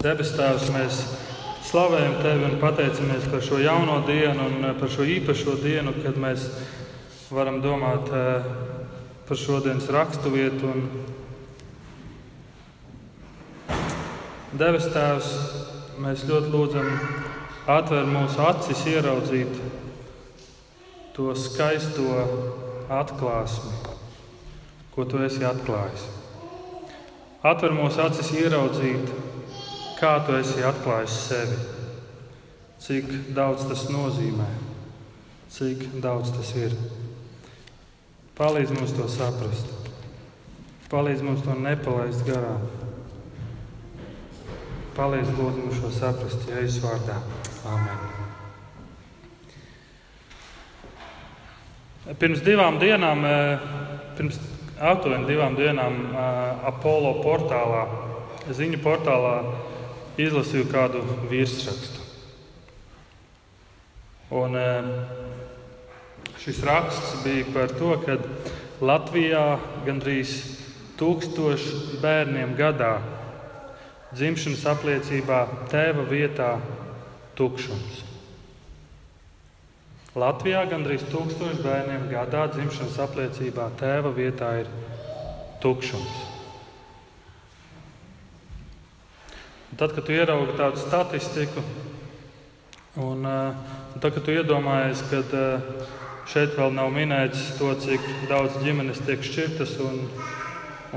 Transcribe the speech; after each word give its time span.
Debes 0.00 0.30
Tēvs, 0.32 0.70
mēs 0.72 0.98
slavējam 1.68 2.14
Tevi 2.22 2.46
un 2.46 2.54
pateicamies 2.56 3.26
par 3.28 3.42
šo 3.44 3.58
jauno 3.60 3.98
dienu 4.06 4.46
un 4.46 4.62
par 4.78 4.88
šo 4.88 5.04
īpašo 5.04 5.58
dienu, 5.60 5.92
kad 6.00 6.16
mēs 6.16 6.46
varam 7.28 7.58
domāt 7.60 8.08
eh, 8.08 8.46
par 9.28 9.36
šodienas 9.36 9.90
raksturvietu. 9.92 10.72
Debes 14.56 14.88
Tēvs, 14.94 15.28
mēs 16.00 16.24
ļoti 16.30 16.48
lūdzam, 16.54 16.88
atver 17.68 18.08
mūsu 18.08 18.40
acis, 18.48 18.80
ieraudzīt 18.88 19.60
to 21.12 21.34
skaisto 21.36 22.22
atklāsmi, 22.88 23.74
ko 24.96 25.04
Tu 25.04 25.20
esi 25.28 25.44
atklājis. 25.44 26.08
Atver 27.44 27.76
mūsu 27.76 28.00
acis, 28.08 28.32
ieraudzīt 28.40 29.28
kā 30.00 30.14
tu 30.24 30.32
esi 30.38 30.62
atklājis 30.64 31.16
sevi, 31.28 31.56
cik 32.80 33.10
daudz 33.36 33.66
tas 33.68 33.84
nozīmē, 33.92 34.46
cik 35.52 35.84
daudz 36.00 36.32
tas 36.32 36.54
ir. 36.56 36.76
Palīdz 38.40 38.72
mums 38.78 38.94
to 38.96 39.04
saprast, 39.12 39.68
palīdz 40.88 41.24
mums 41.26 41.44
to 41.44 41.56
nepalaist 41.58 42.24
garām. 42.24 42.64
Palīdz 44.96 45.34
lūdzu 45.36 45.66
mums 45.66 45.76
šo 45.82 45.92
saprast, 45.92 46.48
es 46.62 46.80
vārdā. 46.80 47.20
Amen. 47.68 48.08
Pirms 52.18 52.40
divām 52.42 52.80
dienām, 52.80 53.20
eh, 53.28 53.58
pirms 54.16 54.40
aptuveni 54.80 55.28
divām 55.28 55.56
dienām, 55.56 56.00
eh, 56.10 56.66
Apollo 56.72 57.20
portālā, 57.22 57.84
ziņu 58.48 58.80
portālā, 58.82 59.36
izlasīju 60.26 60.68
kādu 60.70 61.02
virsrakstu. 61.30 62.06
Un, 64.30 64.56
eh, 64.56 64.84
šis 66.38 66.62
raksts 66.62 67.24
bija 67.24 67.44
par 67.54 67.72
to, 67.74 67.96
ka 68.04 68.16
Latvijā 68.80 69.58
gandrīz 69.84 70.36
tūkstoši 71.00 71.98
bērniem 72.00 72.54
gadā 72.56 73.00
dzimšanas 74.14 74.64
apliecībā 74.72 75.40
tēva 75.72 76.06
vietā 76.08 76.54
tukšums. 77.38 78.06
Latvijā 80.18 80.64
gandrīz 80.70 81.04
tūkstoši 81.12 81.62
bērniem 81.62 82.08
gadā 82.10 82.48
dzimšanas 82.54 82.98
apliecībā 83.04 83.70
tēva 83.78 84.10
vietā 84.14 84.56
ir 84.62 84.72
tukšums. 85.62 86.29
Un 89.70 89.76
tad, 89.76 89.92
kad 89.94 90.02
tu 90.02 90.10
ieraugi 90.12 90.56
tādu 90.58 90.80
statistiku, 90.82 91.62
un, 92.98 93.24
eh, 93.24 93.54
un 93.94 94.02
tad, 94.02 94.14
kad 94.16 94.24
tu 94.26 94.34
iedomājies, 94.34 95.04
ka 95.06 95.20
eh, 95.22 95.84
šeit 96.26 96.56
vēl 96.58 96.74
nav 96.74 96.90
minēts 96.90 97.52
to, 97.58 97.70
cik 97.78 98.02
daudz 98.26 98.56
ģimenes 98.64 98.98
tiek 99.06 99.22
šķirtas 99.22 99.76
un, 99.86 100.00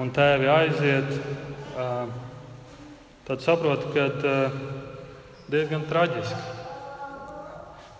un 0.02 0.10
tēvi 0.10 0.50
aiziet, 0.50 1.12
eh, 1.78 2.16
tad 3.30 3.46
saproti, 3.46 3.94
ka 3.94 4.34
diezgan 5.54 5.86
traģiski. 5.86 6.42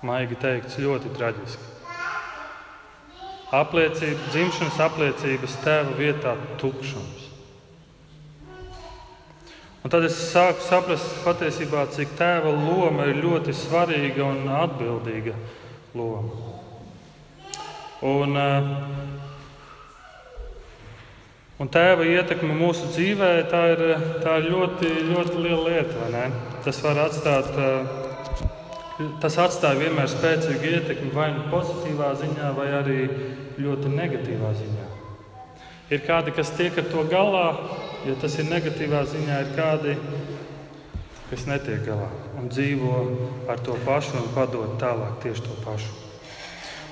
Maigi 0.04 0.36
teikts, 0.42 0.82
ļoti 0.82 1.14
traģiski. 1.14 1.70
Apliecība, 3.54 4.32
dzimšanas 4.34 4.82
apliecības 4.90 5.60
tēva 5.62 5.94
vietā 6.02 6.34
tukšums. 6.58 7.23
Un 9.84 9.92
tad 9.92 10.06
es 10.08 10.16
sāku 10.16 10.64
saprast 10.64 11.18
patiesībā, 11.26 11.82
cik 11.92 12.14
tēva 12.16 12.54
loma 12.56 13.04
ir 13.12 13.18
ļoti 13.20 13.52
svarīga 13.52 14.24
un 14.24 14.46
atbildīga 14.48 15.34
loma. 16.00 16.32
Un, 18.08 18.38
eh, 18.40 18.70
un 21.60 21.68
tēva 21.68 22.08
ietekme 22.08 22.56
mūsu 22.56 22.94
dzīvē 22.96 23.34
tā 23.52 23.64
ir, 23.76 23.84
tā 24.24 24.40
ir 24.40 24.50
ļoti, 24.56 24.88
ļoti 25.12 25.44
liela 25.44 25.68
lieta. 25.68 26.32
Tas 26.64 26.80
var 26.82 27.04
atstāt, 27.04 27.52
eh, 27.60 29.08
tas 29.20 29.36
atstāja 29.36 29.84
vienmēr 29.84 30.08
spēcīgu 30.08 30.78
ietekmi 30.78 31.12
vai 31.12 31.34
nu 31.34 31.44
pozitīvā 31.52 32.16
ziņā, 32.24 32.56
vai 32.56 32.68
arī 32.80 33.10
ļoti 33.60 33.92
negatīvā 34.00 34.56
ziņā. 34.64 34.88
Ir 35.92 36.00
kādi, 36.08 36.34
kas 36.34 36.52
tiek 36.52 36.78
ar 36.78 36.84
to 36.84 37.04
galā, 37.04 37.58
ja 38.08 38.16
tas 38.22 38.38
ir 38.40 38.50
negatīvā 38.50 39.04
ziņā, 39.10 39.40
ir 39.44 39.52
kādi, 39.58 39.98
kas 41.30 41.46
netiek 41.50 41.84
galā 41.88 42.10
un 42.40 42.50
dzīvo 42.52 42.96
ar 43.50 43.62
to 43.64 43.76
pašu 43.86 44.18
un 44.20 44.32
padod 44.36 44.76
tālāk 44.82 45.22
tieši 45.24 45.46
to 45.46 45.56
pašu. 45.64 45.92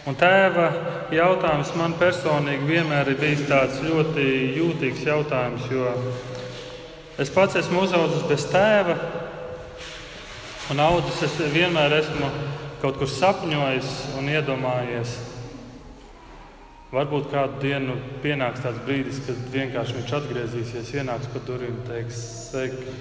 Un 0.10 0.16
tēva 0.18 0.70
jautājums 1.14 1.76
man 1.78 1.94
personīgi 2.00 2.66
vienmēr 2.66 3.12
ir 3.12 3.20
bijis 3.22 3.44
tāds 3.46 3.84
ļoti 3.86 4.24
jūtīgs 4.58 5.04
jautājums, 5.06 5.68
jo 5.70 5.92
es 7.22 7.30
pats 7.30 7.60
esmu 7.62 7.84
uzaugusi 7.86 8.26
bez 8.32 8.48
tēva 8.50 8.96
un 10.74 10.82
audzis. 10.82 11.22
Es 11.28 11.54
vienmēr 11.54 12.00
esmu 12.00 12.32
kaut 12.82 12.98
kur 12.98 13.12
sapņojis 13.12 13.92
un 14.18 14.32
iedomājies, 14.34 15.14
Varbūt 16.92 17.30
kādu 17.32 17.62
dienu 17.64 17.94
pienāks 18.20 18.66
tāds 18.66 18.82
brīdis, 18.84 19.22
kad 19.24 19.38
vienkārši 19.54 19.96
viņš 19.96 20.10
atgriezīsies, 20.18 20.90
ienāks 21.00 21.30
pa 21.32 21.40
durvīm 21.48 21.78
un 21.78 21.86
teiks, 21.88 22.20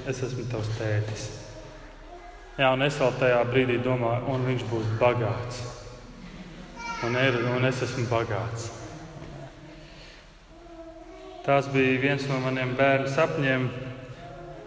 es 0.07 0.23
esmu 0.29 0.47
tavs 0.53 0.71
tētis. 0.77 1.25
Jā, 2.55 2.69
un 2.71 2.85
es 2.87 3.01
vēl 3.03 3.19
tajā 3.19 3.41
brīdī 3.51 3.81
domāju, 3.83 4.31
un 4.31 4.47
viņš 4.47 4.65
būs 4.71 4.95
bagāts. 5.01 5.61
Un, 7.03 7.19
ir, 7.19 7.41
un 7.51 7.67
es 7.67 7.83
esmu 7.83 8.07
bagāts. 8.07 8.71
Tas 11.43 11.67
bija 11.75 11.99
viens 11.99 12.31
no 12.31 12.39
maniem 12.45 12.77
bērnu 12.79 13.11
sapņiem. 13.11 13.71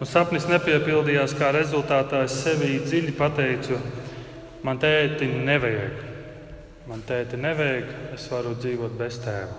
Un 0.04 0.10
sapnis 0.10 0.50
nepiepildījās, 0.52 1.38
kā 1.40 1.54
rezultātā 1.56 2.26
es 2.28 2.42
sevī 2.44 2.82
dziļi 2.84 3.14
pateicu, 3.16 3.80
man 4.68 4.84
tēti 4.84 5.32
nevajag. 5.32 6.13
Man 6.84 7.04
tēti 7.08 7.38
nevajag, 7.40 7.92
es 8.18 8.26
varu 8.28 8.58
dzīvot 8.60 8.98
bez 9.00 9.16
tēva. 9.24 9.54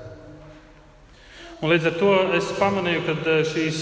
Un 1.65 1.71
līdz 1.73 1.87
ar 1.89 1.95
to 1.97 2.11
es 2.37 2.51
pamanīju, 2.59 3.05
ka 3.07 3.15
eh, 3.33 3.39
šīs 3.49 3.79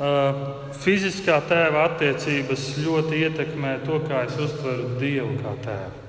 uh, 0.00 0.38
fiziskā 0.80 1.36
tēva 1.44 1.82
attiecības 1.90 2.70
ļoti 2.80 3.20
ietekmē 3.26 3.74
to, 3.84 3.98
kā 4.06 4.22
es 4.24 4.38
uztveru 4.40 4.94
Dievu 4.96 5.36
kā 5.42 5.52
tēvu. 5.66 6.00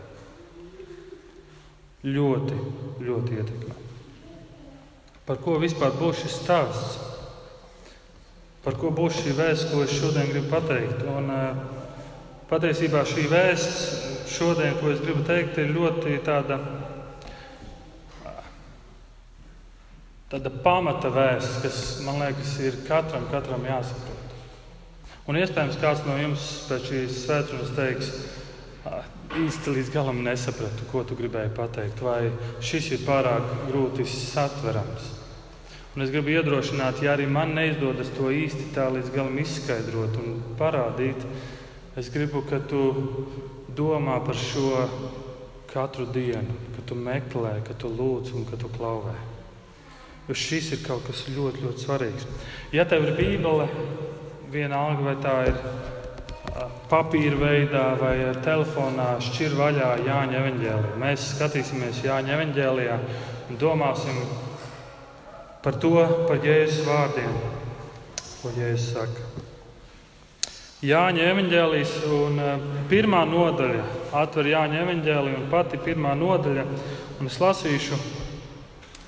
Ļoti, 2.16 2.62
ļoti 3.04 3.40
ietekmē. 3.42 3.78
Par 5.28 5.42
ko 5.44 5.58
vispār 5.60 5.92
būs 6.00 6.24
šis 6.24 6.40
stāsts? 6.40 7.00
Par 8.64 8.80
ko 8.80 8.96
būs 8.96 9.20
šī 9.20 9.36
vēsts, 9.36 9.68
ko 9.74 9.84
es 9.84 9.92
šodien 10.00 10.32
gribu 10.32 10.54
pateikt? 10.54 11.04
Un, 11.04 11.34
uh, 11.34 11.75
patiesībā 12.50 13.02
šī 13.10 13.26
vēsts 13.32 14.30
šodien, 14.36 14.76
ko 14.80 14.92
es 14.94 15.02
gribu 15.04 15.24
teikt, 15.28 15.58
ir 15.62 15.74
ļoti 15.76 16.20
tāda, 16.26 16.60
tāda 20.32 20.54
pamata 20.66 21.12
vēsts, 21.14 21.60
kas 21.64 21.82
man 22.06 22.22
liekas, 22.24 22.56
ir 22.66 22.80
katram, 22.88 23.28
katram 23.32 23.66
jāsaprot. 23.68 24.16
Un 25.26 25.40
iespējams, 25.42 25.80
kāds 25.82 26.04
no 26.06 26.20
jums 26.20 26.48
pēc 26.70 26.90
šīs 26.92 27.22
svētdienas 27.24 27.72
teiks, 27.78 28.12
īsti 29.36 29.74
līdz 29.74 29.92
galam 29.94 30.22
nesapratu, 30.26 30.86
ko 30.92 31.02
tu 31.08 31.18
gribēji 31.18 31.54
pateikt, 31.58 32.02
vai 32.06 32.30
šis 32.64 32.92
ir 32.94 33.06
pārāk 33.08 33.48
grūti 33.72 34.06
satverams. 34.08 35.10
Un 35.96 36.04
es 36.04 36.12
gribu 36.12 36.34
iedrošināt, 36.34 37.02
ja 37.02 37.16
arī 37.16 37.26
man 37.32 37.56
neizdodas 37.56 38.12
to 38.18 38.30
īsti 38.30 38.70
tā 38.76 38.90
līdz 38.92 39.14
galam 39.16 39.38
izskaidrot 39.42 40.18
un 40.20 40.42
parādīt, 40.60 41.24
es 41.96 42.10
gribu, 42.12 42.44
ka 42.48 42.60
tu 42.60 42.82
domā 43.76 44.20
par 44.26 44.36
šo 44.36 44.86
katru 45.72 46.06
dienu, 46.12 46.56
kad 46.76 46.86
tu 46.88 46.96
meklē, 46.96 47.58
kad 47.68 47.80
tu 47.80 47.92
lūdz 47.92 48.36
un 48.36 48.46
kad 48.48 48.60
tu 48.60 48.72
klauvē. 48.72 49.16
Jo 50.28 50.36
šis 50.36 50.72
ir 50.74 50.86
kaut 50.86 51.06
kas 51.06 51.28
ļoti, 51.30 51.62
ļoti 51.66 51.84
svarīgs. 51.84 52.28
Ja 52.74 52.88
tev 52.90 53.06
ir 53.06 53.18
bībele, 53.20 53.68
vienalga 54.52 55.06
vai 55.06 55.16
tā 55.22 55.36
ir 55.52 55.60
papīra 56.90 57.38
veidā 57.40 57.86
vai 58.00 58.16
telefonā, 58.46 59.16
šķir 59.24 59.58
vaļā 59.60 59.90
Jāņa 60.06 60.40
evanģēlijā. 60.42 61.00
Mēs 61.02 61.32
skatīsimies 61.34 62.04
Jāņa 62.06 62.38
evanģēlijā 62.38 63.00
un 63.50 63.60
domāsim 63.62 64.22
par 65.66 65.80
to, 65.82 65.98
par 66.30 66.40
Jēzus 66.46 66.86
vārdiem, 66.88 67.42
ko 68.42 68.54
Jēzus 68.56 68.94
saka. 68.94 69.45
Jāņa 70.86 71.30
evanģēlijas 71.32 71.94
un 72.14 72.36
eh, 72.38 72.66
pirmā 72.92 73.24
nodaļa. 73.26 73.84
Atver 74.20 74.52
Jāņa 74.52 74.84
evanģēliju 74.84 75.40
un 75.40 75.46
pati 75.50 75.80
pirmā 75.82 76.12
nodaļa. 76.20 76.66
Un 77.18 77.30
es 77.32 77.38
lasīšu 77.42 77.98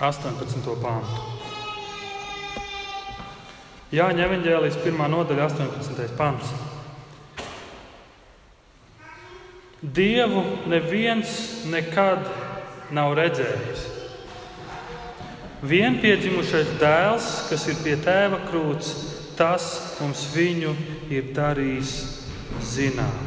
18. 0.01 0.71
pāntu. 0.81 1.25
Jāņa 3.93 4.25
evanģēlijas 4.25 4.79
pirmā 4.81 5.09
nodaļa 5.11 5.45
18. 5.51 6.07
pāns. 6.17 6.49
Dievu 9.77 10.41
neviens 10.71 11.35
nekad 11.69 12.25
nav 12.89 13.13
redzējis. 13.19 13.85
Vienpiedzimušais 15.67 16.73
dēls, 16.81 17.29
kas 17.51 17.67
ir 17.69 17.77
pie 17.85 17.93
tēva 18.01 18.41
krūts, 18.49 19.06
tas 19.37 19.97
mums 20.01 20.25
viņu 20.33 20.73
ir 21.13 21.31
darījis 21.37 21.93
zināt. 22.65 23.25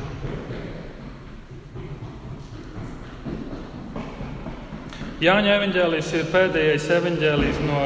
Jāņa 5.21 5.53
evanģēlijs 5.59 6.11
ir 6.17 6.29
pēdējais 6.33 6.87
evanģēlijs 6.97 7.59
no 7.67 7.81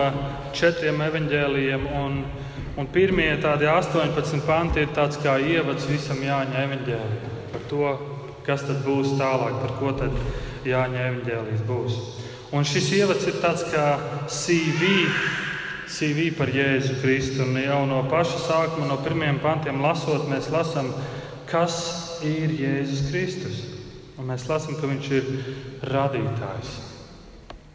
četriem 0.54 1.00
evanģēlijiem, 1.02 1.86
un, 1.98 2.20
un 2.78 2.90
pirmie 2.94 3.32
tādi 3.42 3.66
18 3.66 4.44
panti 4.46 4.84
ir 4.84 4.92
tāds 4.94 5.18
kā 5.22 5.34
ievads 5.42 5.88
visam 5.90 6.22
Jāņa 6.22 6.62
evanģēlijam. 6.62 7.32
Par 7.50 7.64
to, 7.72 7.88
kas 8.46 8.62
tad 8.68 8.84
būs 8.86 9.16
tālāk, 9.18 9.58
par 9.64 9.74
ko 9.80 9.90
tad 9.98 10.14
Jāņa 10.68 11.08
evanģēlijs 11.08 11.64
būs. 11.66 11.98
Un 12.54 12.62
šis 12.70 12.92
ievads 13.00 13.26
ir 13.26 13.40
tāds 13.42 13.66
kā 13.72 13.88
CV, 14.30 14.94
CV 15.94 16.32
par 16.35 16.50
Jēzu 16.50 16.99
Kristu. 17.00 17.44
Un 17.44 17.58
jau 17.62 17.85
no 17.87 18.00
paša 18.11 18.41
sākuma, 18.43 18.88
no 18.91 18.99
pirmiem 19.05 19.38
pantiem 19.43 19.79
lasot, 19.85 20.26
mēs 20.31 20.50
lasām, 20.50 20.91
kas 21.50 21.76
ir 22.26 22.55
Jēzus 22.58 23.05
Kristus. 23.11 23.62
Un 24.19 24.29
mēs 24.31 24.49
lasām, 24.50 24.76
ka 24.81 24.91
viņš 24.91 25.11
ir 25.14 25.31
radītājs. 25.91 26.75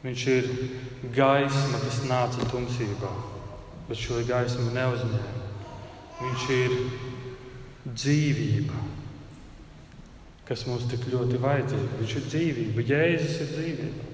Viņš 0.03 0.25
ir 0.31 0.47
gaisma, 1.15 1.81
kas 1.83 1.99
nāca 2.07 2.47
tumsībā, 2.51 3.11
bet 3.89 3.99
šo 3.99 4.21
gaismu 4.27 4.71
neuzņēma. 4.75 5.45
Viņš 6.19 6.47
ir 6.55 6.75
dzīvība, 7.87 8.79
kas 10.47 10.65
mums 10.67 10.87
tik 10.91 11.07
ļoti 11.11 11.39
vajadzīga. 11.39 12.01
Viņš 12.01 12.17
ir 12.19 12.27
dzīvība, 12.33 12.87
Jēzus 12.93 13.39
ir 13.45 13.53
dzīvība 13.55 14.09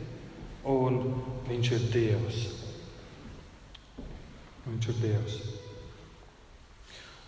un 0.76 1.02
Viņš 1.46 1.72
ir 1.76 1.84
Dievs. 1.94 2.65
Viņš 4.66 4.88
ir 4.92 5.02
Dievs. 5.04 5.40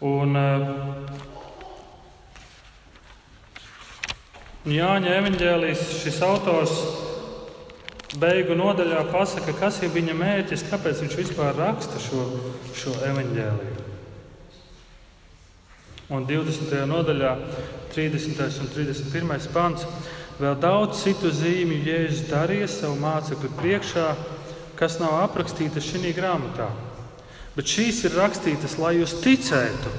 Un, 0.07 0.37
uh, 0.37 1.35
Jāņa 4.67 5.13
evanģēlijas 5.15 5.83
šis 6.01 6.17
autors 6.27 6.73
beigu 8.19 8.55
nodaļā 8.57 9.05
pasaka, 9.13 9.53
kas 9.55 9.77
ir 9.85 9.93
viņa 9.93 10.15
mērķis, 10.17 10.65
kāpēc 10.67 11.03
viņš 11.05 11.15
vispār 11.21 11.55
raksta 11.55 12.01
šo, 12.03 12.25
šo 12.75 12.95
evanģēliju. 13.07 13.85
Un 16.17 16.27
20. 16.27 16.73
nodaļā, 16.87 17.31
30. 17.93 18.59
un 18.63 18.73
31. 18.75 19.47
pants. 19.55 19.87
Vēl 20.37 20.59
daudz 20.61 20.99
citu 21.01 21.31
zīmju 21.33 21.79
Jēzus 21.87 22.27
darīja 22.29 22.67
savu 22.69 22.99
mācekļu 23.01 23.53
priekšā, 23.57 24.09
kas 24.79 24.99
nav 25.01 25.15
aprakstītas 25.23 25.87
šajā 25.87 26.11
grāmatā. 26.19 26.67
Bet 27.57 27.71
šīs 27.71 28.03
ir 28.05 28.13
rakstītas, 28.13 28.75
lai 28.77 28.99
jūs 28.99 29.15
ticētu, 29.23 29.89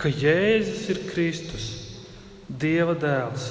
ka 0.00 0.08
Jēzus 0.08 0.86
ir 0.88 1.02
Kristus, 1.10 1.66
Dieva 2.48 2.94
dēls, 2.96 3.50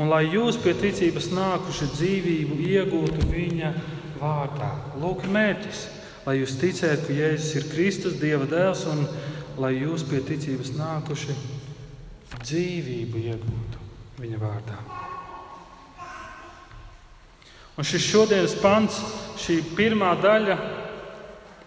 un 0.00 0.10
lai 0.12 0.26
jūs 0.26 0.58
pie 0.60 0.74
ticības 0.76 1.30
nākuši 1.32 1.88
dzīvību 1.94 2.58
iegūtu 2.68 3.28
Viņa 3.30 3.70
vārdā. 4.20 4.68
Lūk, 5.00 5.24
mērķis, 5.24 5.86
lai 6.26 6.36
jūs 6.42 6.58
ticētu, 6.60 7.08
ka 7.08 7.16
Jēzus 7.16 7.56
ir 7.62 7.68
Kristus, 7.72 8.18
Dieva 8.20 8.44
dēls, 8.50 8.84
un 8.92 9.06
lai 9.62 9.72
jūs 9.78 10.04
pie 10.08 10.20
ticības 10.28 10.74
nākuši 10.76 11.38
dzīvību 12.42 13.24
iegūtu 13.32 13.88
Viņa 14.20 14.42
vārdā. 14.42 14.78
Un 17.72 17.88
šis 17.88 18.04
šodienas 18.04 18.52
pants, 18.60 19.00
šī 19.40 19.62
pirmā 19.72 20.12
daļa, 20.20 20.60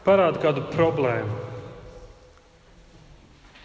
parāda 0.06 0.42
kādu 0.42 0.64
problēmu. 0.74 1.42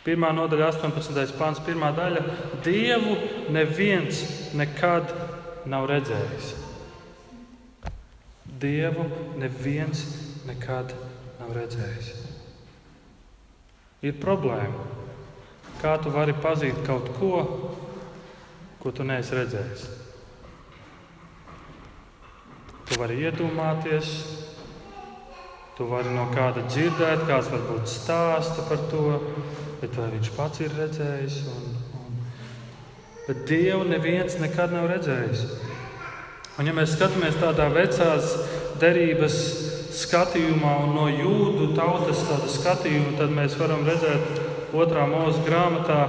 Pirmā 0.01 0.31
nodaļa, 0.33 0.71
18. 0.73 1.37
pāns, 1.37 1.61
pirmā 1.61 1.91
daļa- 1.93 2.23
Dievu 2.65 3.17
neviens 3.53 4.23
nekad 4.57 5.13
nav 5.69 5.87
redzējis. 5.91 6.55
Dievu 8.61 9.05
neviens 9.41 10.07
nekad 10.49 10.95
nav 11.39 11.53
redzējis. 11.57 12.11
Ir 14.03 14.17
problēma. 14.17 14.89
Kā 15.81 15.95
tu 16.01 16.13
vari 16.13 16.33
pazīt 16.33 16.81
kaut 16.87 17.13
ko, 17.19 17.45
ko 18.81 18.93
tu 18.93 19.05
neesi 19.05 19.37
redzējis? 19.37 19.85
Tu 22.89 22.99
vari 23.01 23.21
iedomāties, 23.21 24.40
tu 25.81 25.87
vari 25.89 26.11
no 26.13 26.27
kāda 26.29 26.61
dzirdēt, 26.69 27.23
kāds 27.25 27.47
varbūt 27.49 27.89
stāsta 27.89 28.67
par 28.69 28.83
to, 28.91 29.15
bet 29.81 29.95
vai 29.97 30.11
viņš 30.13 30.29
pats 30.37 30.61
ir 30.61 30.75
redzējis. 30.77 31.39
Un, 31.49 31.71
un... 31.97 32.19
Bet 33.25 33.47
Dievu 33.49 33.87
neviens 33.89 34.37
nekad 34.43 34.75
nav 34.77 34.91
redzējis. 34.91 35.47
Un, 36.59 36.69
ja 36.69 36.77
mēs 36.77 36.93
skatāmies 36.99 37.41
tādā 37.41 37.71
vecās 37.73 38.35
derības 38.83 39.41
skatījumā 40.03 40.77
un 40.85 40.93
no 40.99 41.09
jūdu 41.09 41.71
tautas 41.79 42.27
skatījuma, 42.59 43.17
tad 43.17 43.33
mēs 43.41 43.57
varam 43.57 43.89
redzēt 43.89 44.77
otrā 44.77 45.09
mūža 45.09 45.47
grāmatā. 45.49 46.03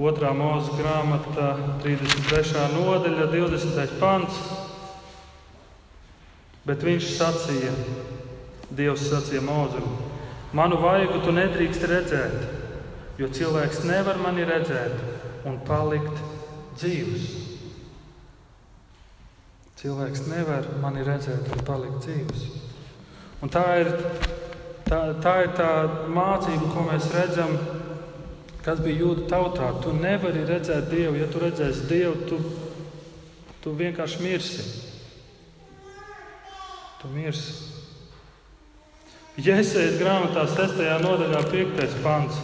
Otrā 0.00 0.32
mūža 0.36 0.72
grāmata, 0.80 1.52
33. 1.84 2.64
nodaļa, 2.78 3.28
20. 3.36 4.00
pants. 4.00 4.65
Bet 6.66 6.82
viņš 6.82 7.08
sacīja, 7.14 7.72
Dievs 8.74 9.04
sacīja 9.06 9.38
Mozum, 9.46 9.84
manu 10.56 10.80
vaigu 10.82 11.20
tu 11.22 11.30
nedrīkst 11.34 11.84
redzēt, 11.86 12.40
jo 13.20 13.28
cilvēks 13.30 13.84
nevar 13.86 14.18
mani 14.18 14.42
redzēt 14.48 15.46
un 15.46 15.60
palikt 15.68 16.18
dzīvs. 16.74 17.28
Cilvēks 19.78 20.24
nevar 20.26 20.66
mani 20.82 21.04
redzēt 21.06 21.52
un 21.54 21.62
palikt 21.68 22.00
dzīvs. 22.08 22.42
Un 23.44 23.52
tā 23.52 23.64
ir 23.84 23.92
tā, 24.88 25.00
tā 25.22 25.36
ir 25.44 25.54
tā 25.54 25.70
mācība, 26.10 26.72
ko 26.72 26.88
mēs 26.88 27.06
redzam, 27.14 27.54
kas 28.66 28.82
bija 28.82 29.04
jūda 29.04 29.28
tautā. 29.30 29.70
Tu 29.84 29.94
nevari 29.94 30.42
redzēt 30.48 30.90
Dievu. 30.90 31.20
Ja 31.20 31.30
tu 31.30 31.44
redzēsi 31.44 31.86
Dievu, 31.92 32.26
tu, 32.26 32.40
tu 33.62 33.76
vienkārši 33.78 34.26
mirsi 34.26 34.66
tu 37.06 37.14
mirsi. 37.14 37.52
Jēzus 39.36 39.98
grāmatā 40.00 40.46
6. 40.48 40.80
nodaļā 41.04 41.42
5. 41.52 41.98
pants. 42.02 42.38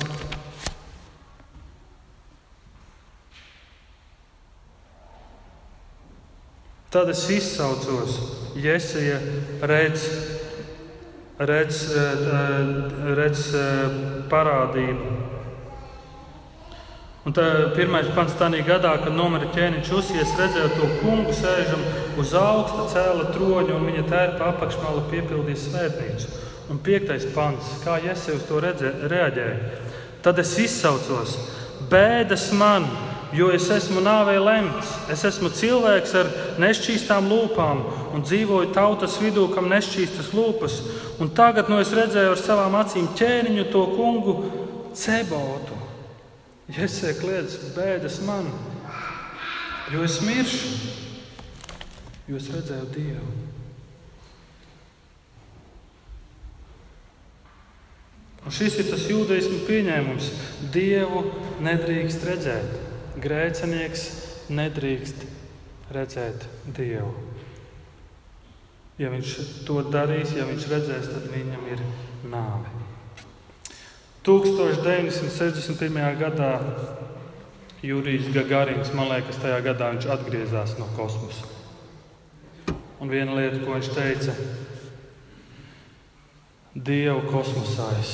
Tad 6.93 7.09
es 7.09 7.25
izsaucos, 7.33 8.19
Jēzus 8.61 9.65
redz, 9.65 10.07
redz, 11.41 11.83
redz 13.17 13.47
parādību. 14.31 15.42
Un 17.23 17.35
tā, 17.37 17.45
pirmais 17.77 18.09
pants 18.17 18.35
tādā 18.35 18.59
gadā, 18.67 18.97
kad 18.99 19.15
nomira 19.15 19.47
ķēniņš 19.55 19.91
Usies, 19.95 20.33
redzēja 20.41 20.73
to 20.75 20.89
kungu 21.05 21.31
sēžam 21.39 21.85
uz 22.19 22.33
augsta 22.35 22.89
cēla 22.91 23.29
troņa 23.31 23.77
un 23.77 23.85
viņa 23.87 24.03
tērpa 24.11 24.49
apakšmala 24.51 25.05
piepildīja 25.13 25.61
svētnīcu. 25.63 26.33
Un 26.73 26.81
piektais 26.83 27.29
pants, 27.35 27.69
kā 27.85 28.01
Jēzus 28.03 28.43
to 28.49 28.59
redzē, 28.65 28.91
reaģēja. 29.13 29.71
Tad 30.23 30.41
es 30.43 30.57
izsaucos, 30.65 31.37
bēdas 31.91 32.49
man, 32.59 32.89
jo 33.37 33.53
es 33.55 33.69
esmu 33.71 34.03
nāvē 34.03 34.35
lemts. 34.43 34.91
Es 35.13 35.23
esmu 35.29 35.53
cilvēks 35.55 36.17
ar 36.19 36.33
nešķīstām 36.63 37.31
lūpām 37.31 37.85
un 38.17 38.27
dzīvoju 38.27 38.73
tautas 38.75 39.21
vidū, 39.23 39.47
kam 39.55 39.71
nešķīstas 39.71 40.33
lūpas. 40.35 40.81
Un 41.23 41.31
tagad 41.39 41.71
nu 41.71 41.79
es 41.83 41.95
redzēju 41.95 42.35
ar 42.35 42.43
savām 42.43 42.81
acīm 42.83 43.13
ķēniņu 43.19 43.69
to 43.71 43.87
kungu 43.95 44.37
cebotu. 44.99 45.82
Jēzus 46.71 47.19
kliedz, 47.19 47.57
bēdas 47.75 48.21
man, 48.27 48.47
jo 49.91 50.05
es 50.07 50.21
miršu 50.23 51.01
jo 52.33 52.39
es 52.39 52.49
redzēju 52.53 52.91
Dievu. 52.95 53.33
Un 58.43 58.55
šis 58.55 58.79
ir 58.83 58.89
tas 58.91 59.05
jūdaismu 59.11 59.61
pieņēmums. 59.69 60.31
Dievu 60.75 61.25
nedrīkst 61.63 62.25
redzēt. 62.27 62.79
Grēcinieks 63.23 64.07
nedrīkst 64.51 65.27
redzēt 65.95 66.49
Dievu. 66.75 67.13
Ja 69.01 69.11
viņš 69.13 69.37
to 69.67 69.81
darīs, 69.93 70.35
ja 70.37 70.47
viņš 70.49 70.67
redzēs, 70.71 71.11
tad 71.11 71.29
viņam 71.33 71.69
ir 71.75 71.85
nāve. 72.33 72.92
1961. 74.23 76.19
gadā 76.19 76.53
Jurijs 77.83 78.29
Gagarins, 78.31 78.93
man 78.95 79.09
liekas, 79.11 79.41
tajā 79.43 79.59
gadā 79.65 79.89
viņš 79.91 80.07
atgriezās 80.15 80.77
no 80.79 80.87
kosmosa. 80.95 81.49
Un 83.03 83.11
viena 83.11 83.35
lieta, 83.35 83.59
ko 83.65 83.75
viņš 83.75 83.89
teica, 83.97 84.37
Dievu 86.73 87.27
kosmosā 87.27 87.89
es 87.99 88.13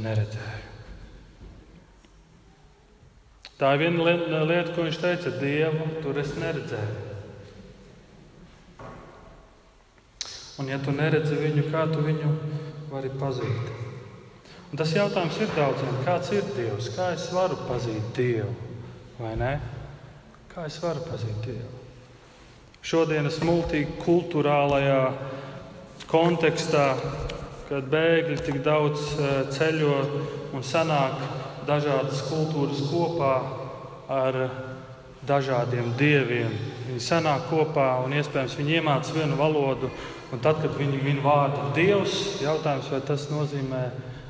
neredzēju. 0.00 0.62
Tā 3.60 3.76
ir 3.76 3.84
viena 3.84 4.42
lieta, 4.48 4.72
ko 4.72 4.88
viņš 4.88 5.02
teica, 5.04 5.36
Dievu 5.44 5.92
tur 6.00 6.24
es 6.24 6.32
neredzēju. 6.40 7.12
Un, 10.58 10.72
ja 10.72 10.80
tu 10.80 10.96
neredzi 10.96 11.36
viņu, 11.36 11.68
kā 11.68 11.84
tu 11.92 12.00
viņu 12.08 12.36
vari 12.88 13.12
pazīt? 13.20 13.83
Un 14.74 14.78
tas 14.80 14.90
jautājums 14.90 15.36
ir 15.38 15.52
daudziem, 15.54 15.98
kāds 16.02 16.32
ir 16.34 16.46
Dievs, 16.56 16.88
kā 16.96 17.12
es 17.14 17.28
varu 17.30 17.54
pazīt 17.68 18.08
Dievu, 18.16 18.50
vai 19.20 19.36
ne? 19.38 19.52
Kā 20.50 20.64
es 20.66 20.80
varu 20.82 21.04
pazīt 21.06 21.44
Dievu? 21.44 21.68
Šodienas 22.82 23.36
multikulturālajā 23.46 24.96
kontekstā, 26.10 26.88
kad 27.68 27.86
bēgļi 27.92 28.40
tik 28.48 28.58
daudz 28.66 29.04
eh, 29.14 29.36
ceļo 29.54 30.00
un 30.58 30.66
sanāk 30.66 31.22
dažādas 31.70 32.24
kultūras 32.26 32.82
kopā 32.90 33.36
ar 34.10 34.40
dažādiem 35.22 35.94
dieviem. 36.02 36.50
Viņi 36.88 37.06
sanāk 37.12 37.46
kopā 37.52 37.92
un 38.02 38.18
iespējams 38.18 38.58
viņi 38.58 38.80
iemācās 38.80 39.14
vienu 39.14 39.38
valodu, 39.38 39.94
Un 40.34 40.40
tad, 40.42 40.58
kad 40.58 40.72
viņi 40.74 40.98
min 40.98 41.20
vārdu 41.22 41.68
Dievs, 41.76 42.40
jautājums, 42.42 42.88
vai 42.90 42.98
tas 43.06 43.28
nozīmē, 43.30 43.82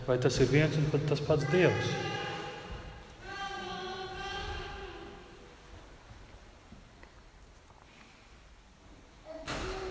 vai 0.06 0.18
tas 0.18 0.36
ir 0.40 0.50
viens 0.50 0.76
un 0.76 1.06
tas 1.08 1.20
pats 1.24 1.46
Dievs. 1.52 1.92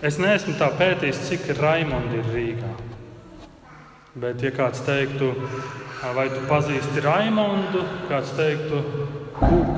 Es 0.04 0.18
neesmu 0.20 0.58
tā 0.60 0.68
pētījis, 0.76 1.22
cik 1.30 1.46
Raimonda 1.56 2.18
ir 2.18 2.26
Rīgā. 2.28 2.72
Bet, 4.20 4.42
ja 4.44 4.50
kāds 4.54 4.82
teiktu, 4.84 5.30
vai 6.14 6.26
tu 6.28 6.42
pazīsti 6.50 7.00
Raimondu, 7.02 7.80
kāds 8.10 8.34
teiktu, 8.36 8.82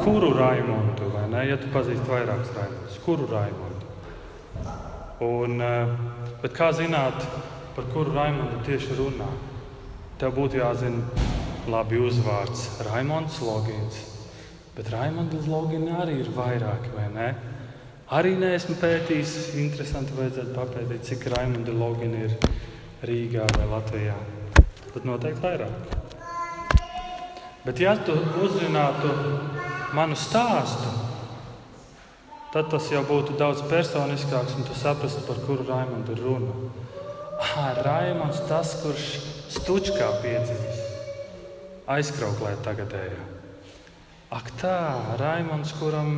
kuru 0.03 0.33
Raimondu, 0.35 1.13
vai 1.15 1.29
ne? 1.31 1.47
Ja 1.53 1.61
tu 1.61 1.71
pazīsti 1.73 2.11
vairākus 2.11 2.51
Raimondus, 2.59 2.99
kuru 3.07 3.31
Raimondu? 3.31 3.95
Un, 5.25 5.63
Bet 6.43 6.53
kā 6.55 6.69
zināt, 6.77 7.25
par 7.75 7.87
kuru 7.91 8.13
Raimondu 8.15 8.61
tieši 8.67 8.97
runā? 8.99 9.27
Tev 10.17 10.33
būtu 10.33 10.57
jāzina 10.57 11.03
labi 11.69 11.99
uzvārds 12.01 12.63
Raimons 12.87 13.37
Logins. 13.45 13.99
Bet 14.77 14.89
Raimonda 14.89 15.37
Logina 15.45 15.99
arī 16.07 16.23
ir 16.23 16.31
vairāki, 16.33 16.89
vai 16.95 17.11
ne? 17.13 17.27
Arī 18.17 18.33
neesmu 18.41 18.79
pētījis. 18.81 19.35
Interesanti, 19.61 20.17
vajadzētu 20.17 20.57
papētīt, 20.57 21.05
cik 21.11 21.29
Raimonda 21.35 21.75
Logina 21.77 22.25
ir 22.31 22.35
Rīgā 23.05 23.45
vai 23.59 23.69
Latvijā. 23.75 24.17
Tad 24.95 25.05
noteikti 25.05 25.45
vairāk. 25.45 25.95
Bet, 27.67 27.85
ja 27.85 27.93
tu 28.01 28.17
uzzinātu 28.41 29.13
manu 29.97 30.17
stāstu, 30.17 30.97
tad 32.57 32.73
tas 32.73 32.89
jau 32.89 33.05
būtu 33.05 33.37
daudz 33.37 33.65
personiskāks 33.69 34.57
un 34.57 34.65
tu 34.65 34.81
saprastu, 34.81 35.29
par 35.29 35.45
kuru 35.45 35.69
Raimondu 35.69 36.17
ir 36.17 36.25
runa. 36.25 36.61
Ah, 37.37 37.75
Raimons, 37.85 38.47
tas, 38.49 38.79
kurš 38.81 39.36
stučkā 39.53 40.11
piedzimis, 40.23 40.83
aizkrauklē 41.91 42.57
tagadējā. 42.67 43.25
Ak, 44.35 44.51
tā, 44.59 44.79
Raimons, 45.21 45.71
kuram 45.79 46.17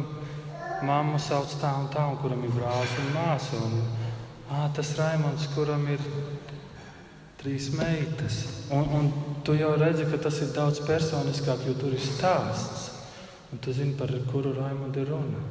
mamma 0.82 1.18
sauc 1.20 1.52
tā 1.60 1.74
un 1.76 1.88
tā, 1.92 2.06
un 2.08 2.16
kuram 2.22 2.40
ir 2.46 2.54
brālis 2.54 2.94
un 3.02 3.10
māsa. 3.12 3.60
Un, 3.66 3.82
ah, 4.48 4.68
tas 4.74 4.94
Raimons, 4.96 5.44
kuram 5.52 5.84
ir 5.92 6.02
trīs 7.38 7.68
meitas. 7.76 8.40
Un, 8.72 8.88
un 8.96 9.12
tu 9.44 9.56
jau 9.58 9.74
redzi, 9.76 10.08
ka 10.08 10.20
tas 10.24 10.40
ir 10.44 10.54
daudz 10.56 10.80
personiskāk, 10.88 11.66
jo 11.68 11.76
tur 11.78 11.94
ir 11.94 12.02
stāsts. 12.02 12.88
Un 13.52 13.60
tu 13.64 13.72
zini, 13.76 13.96
par 13.98 14.12
kuru 14.32 14.56
Raimondu 14.56 15.04
ir 15.04 15.12
runa. 15.12 15.44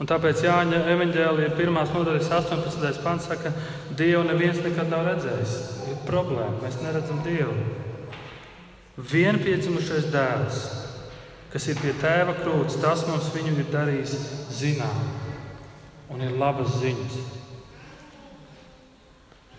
Un 0.00 0.08
tāpēc 0.08 0.40
Jāņa 0.46 0.78
evanģēlīja 0.94 1.50
1. 1.52 1.74
nodaļas 1.92 2.30
18. 2.32 3.02
pants 3.04 3.26
saka, 3.28 3.50
ka 3.50 3.96
Dievu 3.98 4.22
neviens 4.24 4.62
nekad 4.64 4.88
nav 4.88 5.04
redzējis. 5.10 5.56
Ir 5.92 5.98
problēma, 6.06 6.56
mēs 6.62 6.78
neredzam 6.80 7.18
Dievu. 7.26 7.52
Vienpiedzimušais 9.10 10.08
dēls, 10.12 10.62
kas 11.52 11.68
ir 11.68 11.76
pie 11.82 11.92
tēva 12.00 12.32
krūts, 12.38 12.80
tas 12.80 13.04
mums 13.10 13.28
viņu 13.34 13.52
ir 13.58 13.68
darījis 13.74 14.16
zinām. 14.56 15.04
Un 16.10 16.24
ir 16.24 16.32
labas 16.40 16.80
ziņas. 16.80 17.20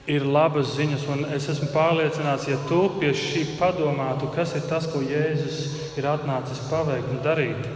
Ir 0.10 0.26
labas 0.26 0.74
ziņas, 0.74 1.08
un 1.14 1.24
es 1.38 1.46
esmu 1.54 1.70
pārliecināts, 1.76 2.50
ja 2.50 2.58
tu 2.66 2.88
pie 2.98 3.14
šī 3.14 3.46
padomātu, 3.62 4.34
kas 4.34 4.58
ir 4.58 4.66
tas, 4.66 4.90
ko 4.90 5.06
Jēzus 5.06 5.98
ir 6.02 6.10
atnācis 6.10 6.66
paveikt 6.66 7.14
un 7.14 7.22
darīt, 7.22 7.74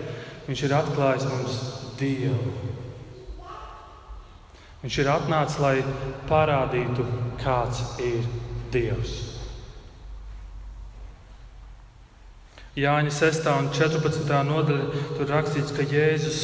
viņš 0.49 0.65
ir 0.65 0.79
atklājis 0.81 1.29
mums 1.29 1.63
Dievu. 1.99 2.53
Viņš 4.83 4.97
ir 5.01 5.07
atnācis, 5.09 5.61
lai 5.63 5.77
parādītu, 6.29 7.05
kāds 7.41 7.81
ir 8.05 8.27
Dievs. 8.73 9.15
Jāņa 12.75 13.11
6. 13.15 13.45
un 13.55 13.69
14. 13.71 14.31
nodaļa 14.49 15.03
tur 15.15 15.29
rakstīts, 15.31 15.71
ka 15.73 15.85
Jēzus 15.87 16.39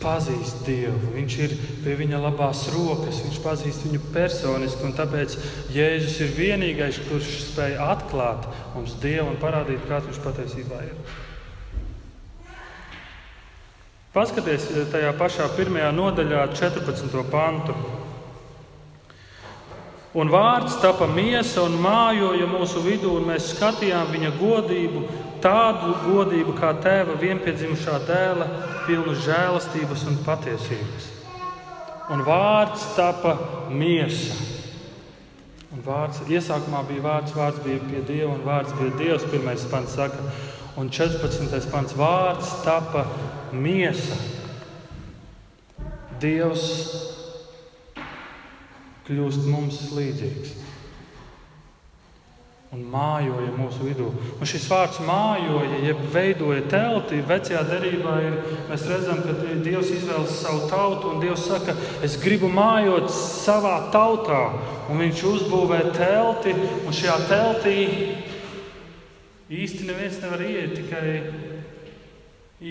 pazīst 0.00 0.62
Dievu. 0.64 1.12
Viņš 1.14 1.36
ir 1.44 1.54
pie 1.84 1.96
viņa 1.98 2.20
labās 2.22 2.64
rokas, 2.72 3.20
viņš 3.24 3.40
pazīst 3.44 3.84
viņu 3.86 4.00
personiski. 4.14 4.92
Tāpēc 4.96 5.36
Jēzus 5.74 6.18
ir 6.24 6.34
vienīgais, 6.38 7.02
kurš 7.08 7.30
spēj 7.50 7.76
atklāt 7.84 8.48
mums 8.74 8.96
Dievu 9.04 9.30
un 9.32 9.40
parādīt, 9.42 9.84
kāds 9.88 10.08
viņš 10.08 10.22
patiesībā 10.24 10.82
ir. 10.88 10.98
Paskaties 14.14 14.68
eh, 14.70 14.84
tajā 14.92 15.10
pašā 15.18 15.48
pirmajā 15.56 15.88
nodaļā, 15.90 16.44
14. 16.54 17.22
pantu. 17.32 17.74
Un 20.14 20.30
vārds 20.30 20.76
tapa 20.78 21.08
miesa 21.10 21.64
un 21.66 21.74
mājoja 21.82 22.46
mūsu 22.46 22.84
vidū, 22.84 23.16
un 23.18 23.26
mēs 23.32 23.48
skatījām 23.56 24.12
viņa 24.14 24.30
godību, 24.38 25.02
tādu 25.42 25.96
godību 26.04 26.54
kā 26.60 26.70
tēva 26.84 27.18
vienpiedzimušā 27.18 27.98
dēla, 28.06 28.46
pilnu 28.86 29.16
žēlastības 29.26 30.06
un 30.06 30.22
patiesības. 30.22 31.10
Un 32.14 32.22
vārds 32.22 32.86
tapa 32.94 33.34
miesa. 33.74 34.38
Un 35.74 35.82
vārds, 35.82 36.22
iesākumā 36.30 36.84
bija 36.86 37.02
vārds, 37.02 37.34
vārds 37.34 37.62
bija 37.66 37.82
pie 37.82 38.06
Dieva, 38.06 38.30
un 38.36 38.46
vārds 38.46 38.78
bija 38.78 38.94
Dievs. 39.00 39.26
Pirmais 39.32 39.66
pants 39.72 39.98
saka, 39.98 40.22
un 40.80 40.90
14. 40.90 41.70
pants 41.70 41.94
vārds 41.98 42.50
tapa 42.64 43.06
miesa. 43.52 44.18
Dievs 46.22 46.68
kļūst 49.04 49.48
mums 49.50 49.80
līdzīgs 49.94 50.54
un 52.74 52.82
mājoja 52.90 53.52
mūsu 53.54 53.86
vidū. 53.86 54.08
Un 54.42 54.48
šis 54.48 54.64
vārds 54.66 54.98
mājoja, 55.06 55.78
jeb 55.84 56.00
veidoja 56.10 56.64
telti, 56.70 57.20
vecajā 57.28 57.60
derībā 57.68 58.14
ir, 58.24 58.38
mēs 58.66 58.86
redzam, 58.90 59.20
ka 59.22 59.34
Dievs 59.62 59.92
izvēlas 59.94 60.40
savu 60.40 60.66
tautu, 60.70 61.12
un 61.12 61.22
Dievs 61.22 61.46
saka, 61.46 61.76
es 62.02 62.18
gribu 62.18 62.50
mājot 62.50 63.06
savā 63.14 63.76
tautā. 63.94 64.42
Un 64.90 65.00
viņš 65.04 65.22
uzbūvē 65.30 65.80
telti, 65.94 66.54
un 66.82 66.96
šajā 66.96 67.18
teltī 67.30 67.78
īsti 69.52 69.88
neviens 69.88 70.20
nevar 70.22 70.42
iet, 70.44 70.76
tikai 70.78 71.18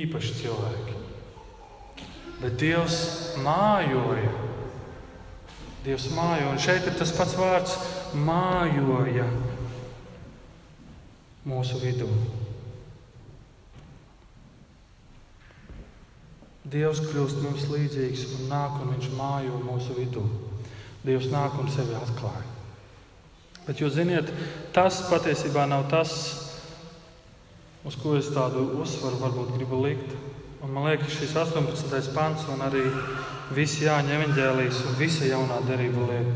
īpaši 0.04 0.38
cilvēki. 0.42 1.00
Bet 2.42 2.58
Dievs 2.60 2.98
mājoja. 3.44 4.32
Dievs 5.84 6.08
mājoja, 6.16 6.54
un 6.54 6.62
šeit 6.64 6.88
ir 6.88 6.96
tas 6.98 7.12
pats 7.16 7.36
vārds 7.38 7.76
mājoja 8.16 9.28
mūsu 11.48 11.80
vidū. 11.84 12.08
Dievs 16.64 17.02
kļūst 17.04 17.42
mums 17.44 17.68
līdzīgs 17.68 18.24
un 18.38 18.48
nāk 18.50 18.80
un 18.80 18.94
viņš 18.96 19.10
mājo 19.18 19.60
mūsu 19.66 19.98
vidū. 19.98 20.24
Dievs 21.04 21.28
nāk 21.30 21.58
un 21.60 21.68
sevi 21.72 21.94
atklāja. 22.00 22.48
Bet 23.68 23.80
jūs 23.80 23.96
ziniet, 23.96 24.32
tas 24.76 25.02
patiesībā 25.10 25.68
nav 25.68 25.86
tas, 25.92 26.43
uz 27.84 27.98
ko 28.00 28.16
es 28.18 28.32
tādu 28.32 28.66
uzsvaru 28.82 29.20
varbūt 29.22 29.56
gribu 29.58 29.82
likt. 29.84 30.16
Un 30.64 30.72
man 30.72 30.88
liekas, 30.88 31.12
šis 31.20 31.36
18. 31.36 32.14
pants 32.16 32.46
un 32.54 32.64
arī 32.64 32.86
visi 33.56 33.84
Jāņa 33.84 34.16
evanģēlijas 34.18 34.84
un 34.88 34.96
visa 35.00 35.28
jaunā 35.28 35.60
darība 35.68 36.08
liek 36.08 36.30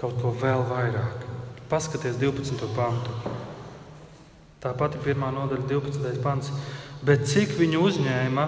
kaut 0.00 0.16
ko 0.22 0.32
vēl 0.32 0.64
vairāk. 0.68 1.24
Paskaties 1.68 2.16
12. 2.20 2.68
pantu. 2.76 3.12
Tā 4.62 4.72
pati 4.76 5.00
pirmā 5.02 5.28
nodaļa, 5.34 5.66
12. 5.68 6.20
pants. 6.24 6.52
Bet 7.04 7.26
cik 7.28 7.52
viņu 7.58 7.82
uzņēma, 7.90 8.46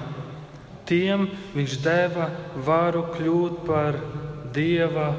tiem 0.89 1.27
viņš 1.55 1.77
deva 1.85 2.31
varu 2.65 3.05
kļūt 3.13 3.61
par 3.69 3.99
dieva 4.57 5.11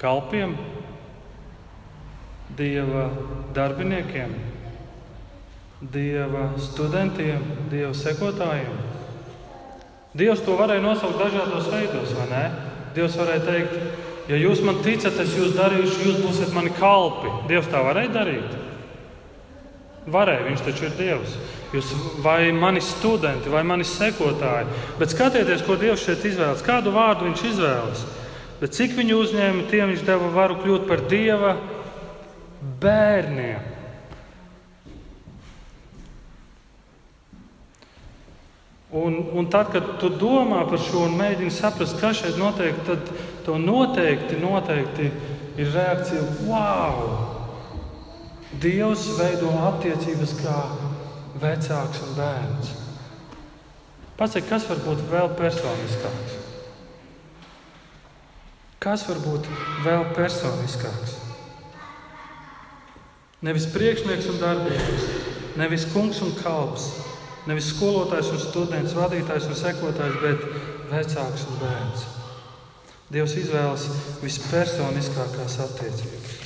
kalpiem, 0.00 0.52
dieva 2.58 3.08
darbiniekiem, 3.54 4.34
dieva 5.92 6.48
studentiem, 6.62 7.42
dieva 7.70 7.92
sekotājiem. 7.96 8.76
Dievs 10.14 10.44
to 10.46 10.54
varēja 10.54 10.82
nosaukt 10.84 11.18
dažādos 11.18 11.66
veidos, 11.72 12.12
vai 12.14 12.28
ne? 12.30 12.44
Dievs 12.94 13.16
varēja 13.18 13.42
teikt, 13.48 13.72
ja 14.30 14.38
jūs 14.38 14.62
man 14.62 14.78
ticat, 14.84 15.18
es 15.18 15.34
jūs 15.34 15.56
darīšu, 15.56 16.04
jūs 16.06 16.20
būsiet 16.22 16.54
mani 16.54 16.70
kalpi. 16.78 17.32
Dievs 17.50 17.70
tā 17.72 17.82
varēja 17.82 18.12
darīt. 18.14 18.54
Varēja, 20.14 20.44
viņš 20.46 20.62
taču 20.66 20.86
ir 20.86 20.96
Dievs. 20.98 21.34
Jūs, 21.74 21.90
vai 22.22 22.52
mani 22.54 22.82
studenti, 22.84 23.50
vai 23.50 23.64
mani 23.66 23.86
sekotāji. 23.88 24.68
Bet 25.00 25.10
skatieties, 25.10 25.64
ko 25.66 25.74
Dievs 25.80 26.04
šeit 26.06 26.22
izvēlas. 26.28 26.62
Kādu 26.62 26.92
vārdu 26.94 27.26
viņš 27.26 27.44
izvēlas? 27.50 28.04
Bet 28.60 28.76
cik 28.76 28.94
viņu 28.94 29.16
uzņēma, 29.18 29.64
tiem 29.72 29.90
viņš 29.90 30.04
deva 30.06 30.28
varu 30.36 30.60
kļūt 30.60 30.84
par 30.86 31.02
Dieva 31.10 31.56
bērniem. 32.80 33.72
Un, 38.94 39.16
un 39.34 39.48
tad, 39.50 39.72
kad 39.74 39.96
tu 39.98 40.08
domā 40.14 40.60
par 40.70 40.78
šo 40.78 41.08
un 41.08 41.16
mēģini 41.18 41.50
saprast, 41.50 41.98
kas 41.98 42.20
šeit 42.20 42.36
notiek, 42.38 42.76
tad 42.86 43.08
to 43.42 43.56
noteikti, 43.58 44.38
noteikti 44.38 45.08
ir 45.58 45.72
reakcija, 45.74 46.22
wow! 46.46 47.32
Dievs 48.62 49.08
veido 49.18 49.50
attiecības 49.66 50.36
kā 50.38 50.60
vecāks 51.42 52.04
un 52.06 52.14
bērns. 52.20 52.70
Pasaka, 54.14 54.46
kas 54.52 54.68
var 54.70 54.78
būt 54.86 55.02
vēl 55.10 55.34
personiskāks? 55.42 56.38
Kas 58.78 59.08
var 59.10 59.18
būt 59.26 59.50
vēl 59.82 60.06
personiskāks? 60.14 61.23
Nevis 63.44 63.66
priekšnieks 63.68 64.30
un 64.32 64.38
darbinieks, 64.40 65.02
nevis 65.60 65.84
kungs 65.92 66.22
un 66.24 66.30
kalps, 66.38 66.86
nevis 67.44 67.74
skolotājs 67.74 68.30
un 68.32 68.40
students, 68.40 68.94
vadītājs 68.96 69.50
un 69.50 69.58
sekotājs, 69.58 70.16
bet 70.22 70.46
vecāks 70.88 71.44
un 71.50 71.58
bērns. 71.60 72.06
Dievs 73.12 73.36
izvēlas 73.42 73.84
vispersoniskākās 74.22 75.58
attiecības. 75.66 76.38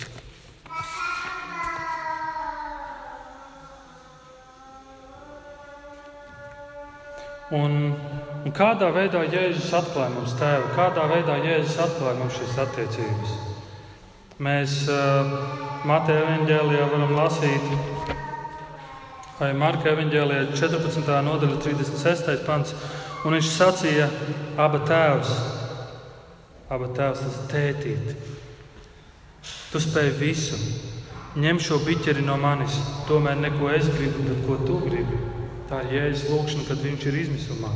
Un, 7.54 7.78
un 8.42 8.56
kādā 8.58 8.90
veidā 8.92 9.22
Jēzus 9.22 9.70
atklāja 9.78 10.10
mums 10.18 10.34
tēvu, 10.42 10.74
kādā 10.74 11.06
veidā 11.14 11.38
Jēzus 11.46 11.78
atklāja 11.86 12.18
mums 12.18 12.42
šīs 12.42 12.58
attiecības? 12.66 13.47
Mēs 14.38 14.84
uh, 14.86 15.32
Mateja 15.82 16.20
evanģēlijā 16.22 16.84
varam 16.92 17.10
lasīt, 17.16 17.64
vai 19.40 19.48
Marka 19.58 19.90
evanģēlijā 19.90 20.44
14. 20.52 21.08
nodaļa, 21.26 21.56
36. 21.64 22.44
pants. 22.46 22.76
Un 23.26 23.34
viņš 23.34 23.48
sacīja, 23.50 24.06
abi 24.62 24.78
tēvs, 24.86 25.32
abi 26.70 26.90
tēvs, 26.94 27.24
tas 27.24 27.40
ir 27.40 27.50
tētīt. 27.50 28.30
Tu 29.72 29.82
spēj 29.82 30.12
visu, 30.20 30.60
ņem 31.34 31.58
šo 31.58 31.80
biķeri 31.82 32.22
no 32.22 32.38
manis, 32.38 32.78
tomēr 33.10 33.42
neko 33.42 33.74
es 33.74 33.90
gribu, 33.90 34.22
bet 34.30 34.46
ko 34.46 34.60
tu 34.62 34.78
gribi. 34.86 35.18
Tā 35.66 35.82
ir 35.88 35.96
jēzus 35.98 36.30
lūkšana, 36.30 36.70
kad 36.70 36.86
viņš 36.86 37.10
ir 37.10 37.20
izmisumā. 37.26 37.74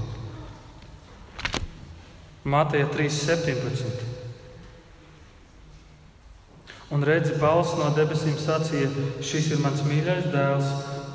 Mateja 2.55 2.87
3.17. 2.95 4.12
Un 6.93 7.01
redzi, 7.09 7.33
balss 7.41 7.73
no 7.79 7.87
debesīm 7.97 8.35
sacīja: 8.37 8.91
Šis 9.25 9.55
ir 9.55 9.61
mans 9.65 9.81
mīļais 9.87 10.27
dēls, 10.29 10.67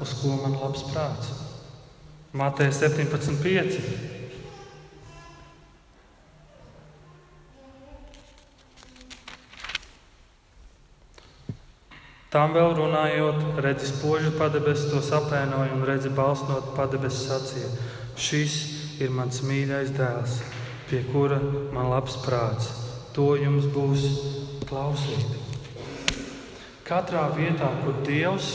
uz 0.01 0.13
ko 0.17 0.33
man 0.41 0.57
labs 0.57 0.81
prāts. 0.89 1.29
Mateja 2.33 2.73
17.5. 2.73 3.77
Tām 12.33 12.57
vēl 12.57 12.73
runājot, 12.77 13.61
redzi 13.63 13.87
spožu 13.93 14.33
padebesis 14.35 14.89
to 14.91 14.99
sapēnoja 15.05 15.77
un 15.77 15.85
redzi 15.87 16.09
balss 16.09 16.43
no 16.49 16.57
padebesis 16.73 17.29
sacīja: 17.29 17.69
Šis 18.17 18.57
ir 19.05 19.13
mans 19.13 19.43
mīļais 19.45 19.93
dēls, 19.93 20.39
pie 20.89 21.05
kura 21.13 21.37
man 21.69 21.93
labs 21.93 22.17
prāts. 22.25 22.73
To 23.13 23.35
jums 23.37 23.69
būs 23.77 24.09
klausīt. 24.65 25.46
Katrā 26.87 27.25
vietā, 27.35 27.67
kur 27.83 27.97
Dievs 28.07 28.45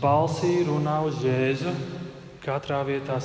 balsī 0.00 0.58
runā 0.68 0.98
uz 1.08 1.22
Jēzu, 1.24 1.72
katrā 2.44 2.82
vietā 2.84 3.16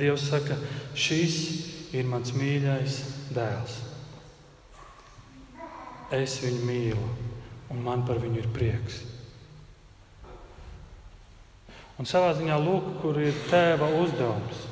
Dievs 0.00 0.24
saka, 0.26 0.56
šis 0.98 1.36
ir 1.94 2.08
mans 2.10 2.32
mīļais 2.34 2.98
dēls. 3.30 3.76
Es 6.10 6.40
viņu 6.42 6.66
mīlu, 6.66 7.08
un 7.70 7.86
man 7.86 8.02
par 8.06 8.18
viņu 8.18 8.42
ir 8.42 8.50
prieks. 8.50 9.04
Un 12.00 12.08
savā 12.10 12.32
ziņā 12.34 12.58
lūk, 12.58 12.90
kur 13.04 13.22
ir 13.22 13.38
tēva 13.52 13.86
uzdevums. 14.00 14.66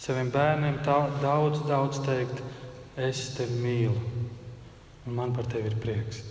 Saviem 0.00 0.32
bērniem 0.32 0.80
tā, 0.86 0.96
daudz, 1.20 1.60
daudz 1.68 2.00
teikt, 2.06 2.40
es 2.96 3.34
tevi 3.36 3.60
mīlu, 3.60 4.12
un 5.04 5.18
man 5.18 5.36
par 5.36 5.50
tevi 5.50 5.68
ir 5.68 5.76
prieks. 5.82 6.22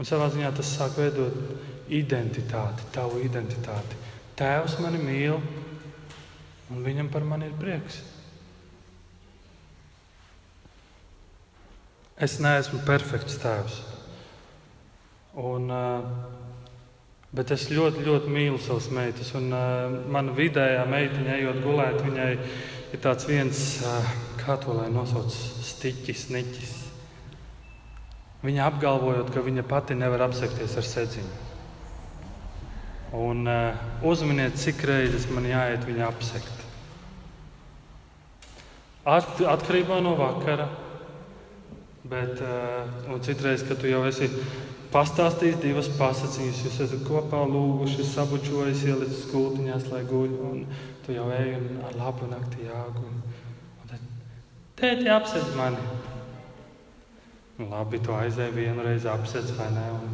Un 0.00 0.08
savā 0.08 0.30
ziņā 0.32 0.48
tas 0.56 0.68
sāk 0.78 0.94
veidot 0.96 1.34
identitāti, 1.92 2.86
tavu 2.94 3.18
identitāti. 3.20 3.98
Tēvs 4.38 4.78
mani 4.80 4.96
mīl, 5.02 5.36
un 6.72 6.80
viņam 6.86 7.10
par 7.12 7.26
mani 7.28 7.50
ir 7.50 7.58
prieks. 7.60 7.98
Es 12.16 12.38
neesmu 12.40 12.80
perfekts 12.88 13.36
tēvs. 13.44 13.76
Un, 15.40 15.68
bet 17.36 17.52
es 17.52 17.68
ļoti, 17.68 18.00
ļoti 18.08 18.32
mīlu 18.32 18.56
savas 18.64 18.88
meitas. 18.96 19.34
Un, 19.36 19.52
mana 19.52 20.32
vidējā 20.36 20.82
meitiņa, 20.88 21.36
ejot 21.42 21.60
gulēt, 21.66 22.00
viņai 22.08 22.30
ir 22.96 23.04
tāds 23.04 23.28
viens, 23.28 23.64
kā 24.40 24.56
to 24.64 24.80
lai 24.80 24.88
nosauc, 24.96 25.36
stiķis, 25.74 26.30
niķis. 26.32 26.79
Viņa 28.40 28.66
apgalvojot, 28.70 29.30
ka 29.34 29.42
viņa 29.44 29.64
pati 29.68 29.96
nevar 29.98 30.24
apsekties 30.24 30.76
ar 30.80 30.86
sedziņu. 30.88 31.32
Un 33.20 33.42
uh, 33.50 33.80
uzminiet, 34.06 34.56
cik 34.56 34.84
reizes 34.88 35.26
man 35.34 35.48
jāiet 35.48 35.84
viņa 35.84 36.06
apsekt. 36.06 36.64
At, 39.04 39.34
atkarībā 39.50 39.98
no 40.04 40.14
vakara, 40.16 40.68
bet 42.08 42.40
uh, 42.44 43.16
citreiz, 43.24 43.64
kad 43.66 43.80
tu 43.82 43.90
jau 43.90 44.04
esi 44.08 44.30
pastāstījis 44.94 45.58
divas 45.62 45.90
pasakas, 45.98 46.38
jūs 46.40 46.78
esat 46.86 47.02
kopā 47.06 47.42
lūguši, 47.50 48.06
sabučojis, 48.08 48.86
ielicis 48.88 49.26
gultiņās, 49.32 49.90
lai 49.92 50.04
guļ, 50.08 50.36
un 50.48 50.64
tu 51.04 51.16
jau 51.16 51.28
ej 51.34 51.58
un 51.58 51.82
ar 51.90 51.98
labu 51.98 52.30
nakti 52.30 52.70
jāguļ. 52.70 53.18
Tēti 54.80 55.10
apsedz 55.12 55.52
mani! 55.58 55.82
Labi, 57.68 57.98
tu 58.00 58.14
aizēji 58.16 58.54
vienu 58.54 58.84
reizi 58.84 59.08
apsēst, 59.10 59.52
vai 59.58 59.66
ne? 59.74 59.84
Un 59.92 60.12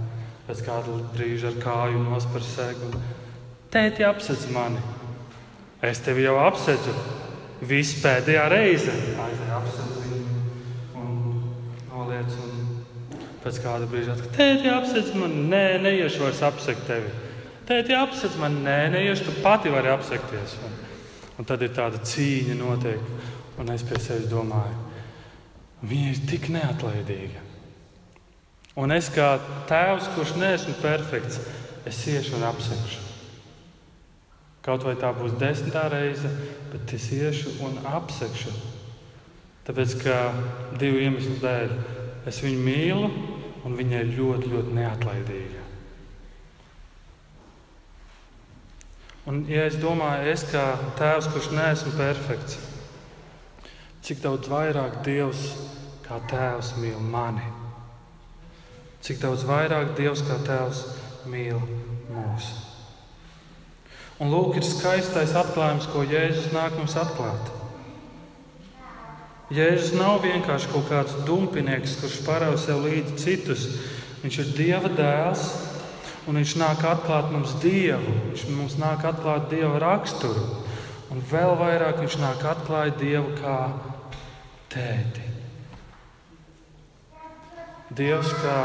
pēc 0.48 0.62
kāda 0.66 0.94
brīža 1.14 1.52
ar 1.52 1.59
kāju 1.62 2.00
nospēr 2.02 2.42
sēgu. 2.42 2.88
Tēti 3.70 4.06
apsēdz 4.06 4.48
mani. 4.54 4.80
Es 5.85 6.00
tevi 6.02 6.24
jau 6.24 6.35
apsēdzu. 6.42 6.94
Viss 7.66 8.00
pēdējā 8.02 8.46
reize. 8.50 8.94
Aizēji 9.26 9.54
apsēdz 9.61 10.00
viņu 10.00 10.40
un 11.02 11.12
noliec. 11.92 12.35
Un 12.48 12.82
pēc 13.44 13.62
kāda 13.62 13.87
brīža 13.92 14.16
atkal. 14.16 14.32
Tēti 14.35 14.72
apsēdz 14.72 15.14
mani. 15.20 15.46
Nē, 15.52 15.62
neiešu 15.87 16.24
vairs 16.24 16.42
apsekt 16.48 16.82
tevi. 16.90 17.14
Tēti 17.68 17.94
apsēdz 17.94 18.40
mani. 18.42 18.64
Nē, 18.66 18.80
neiešu. 18.96 19.28
Tu 19.28 19.46
pati 19.46 19.70
vari 19.70 19.94
apsekties. 19.94 20.59
Un, 20.66 20.76
un 21.38 21.48
tad 21.52 21.62
ir 21.62 21.70
tāda 21.78 22.02
cīņa 22.02 22.59
notiek. 22.59 23.14
Un 23.62 23.70
es 23.72 23.87
pie 23.87 24.02
sevis 24.02 24.26
domāju 24.32 24.95
Viņa 25.87 26.12
ir 26.12 26.22
tik 26.31 26.49
neatlaidīga. 26.55 27.42
Un 28.77 28.92
es 28.92 29.09
kā 29.12 29.37
tēvs, 29.70 30.11
kurš 30.16 30.35
neesmu 30.40 30.75
perfekts, 30.83 31.38
es 31.88 32.01
iešu 32.11 32.37
un 32.37 32.46
apsekšu. 32.49 33.05
Kaut 34.66 34.83
vai 34.85 34.96
tā 34.99 35.12
būs 35.14 35.37
desmitā 35.38 35.87
reize, 35.92 36.29
bet 36.72 36.92
es 36.96 37.07
iešu 37.14 37.55
un 37.64 37.79
apsekšu. 37.87 38.53
Tāpēc, 39.66 39.94
ka 40.03 40.16
divu 40.79 41.01
iemeslu 41.07 41.38
dēļ 41.42 41.72
es 42.27 42.42
viņu 42.42 42.66
mīlu, 42.66 43.09
un 43.66 43.79
viņa 43.79 44.03
ir 44.03 44.12
ļoti, 44.18 44.51
ļoti 44.53 44.77
neatlaidīga. 44.77 45.62
Un, 49.27 49.40
ja 49.51 49.64
es 49.66 49.79
domāju, 49.83 50.29
es 50.31 50.44
kā 50.53 50.68
tēvs, 50.99 51.31
kurš 51.33 51.49
neesmu 51.55 51.96
perfekts, 51.99 52.61
cik 54.06 54.20
daudz 54.22 54.46
vairāk 54.46 55.00
Dievs 55.02 55.40
kā 56.04 56.20
tēvs 56.30 56.76
mīl 56.78 57.00
mani, 57.02 57.42
cik 59.02 59.18
daudz 59.18 59.42
vairāk 59.48 59.96
Dievs 59.98 60.22
kā 60.28 60.36
tēvs 60.46 60.84
mīl 61.26 61.58
mūs. 62.14 62.52
Un 64.22 64.30
lūk, 64.30 64.54
ir 64.60 64.64
skaistais 64.64 65.34
atklājums, 65.34 65.88
ko 65.90 66.04
Jēzus 66.06 66.52
nāk 66.54 66.76
mums 66.78 66.94
atklāt. 66.96 67.50
Jēzus 69.50 69.96
nav 69.98 70.22
vienkārši 70.22 70.70
kaut 70.70 70.86
kāds 70.88 71.18
dumpinieks, 71.26 71.98
kurš 71.98 72.20
parauj 72.28 72.60
sev 72.62 72.86
līdzi 72.86 73.18
citus. 73.24 73.66
Viņš 74.22 74.38
ir 74.44 74.54
Dieva 74.54 74.92
dēls, 74.94 75.48
un 76.30 76.38
viņš 76.38 76.54
nāk 76.62 76.86
atklāt 76.86 77.34
mums 77.34 77.58
Dievu. 77.62 78.14
Viņš 78.30 78.46
mums 78.54 78.78
nāk 78.78 79.02
atklāt 79.10 79.50
Dieva 79.50 79.82
raksturu. 79.82 80.46
Un 81.10 81.26
vēl 81.26 81.58
vairāk 81.58 82.00
viņš 82.04 82.18
nāk 82.22 82.46
atklāt 82.54 83.02
Dievu 83.02 83.34
kā 83.42 83.58
tēti. 84.76 85.24
Dievs 87.96 88.32
kā 88.42 88.56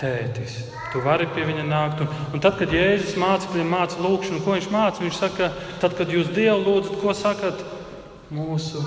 tētis. 0.00 0.58
Tu 0.92 1.00
vari 1.04 1.28
pie 1.32 1.46
viņa 1.48 1.64
nākt. 1.66 2.02
Un, 2.04 2.10
un 2.36 2.42
tad, 2.42 2.58
kad 2.60 2.72
Jēzus 2.72 3.16
mācekļiem 3.20 3.70
māca 3.72 4.00
lūgšanu, 4.02 4.42
ko 4.44 4.56
viņš 4.56 4.68
māca, 4.72 5.04
viņš 5.04 5.20
saka, 5.20 5.50
tad, 5.82 5.96
kad 5.98 6.12
jūs 6.12 6.32
Dievu 6.36 6.58
lūdzat, 6.66 6.98
ko 7.00 7.14
sakat? 7.16 7.62
Mūsu 8.34 8.82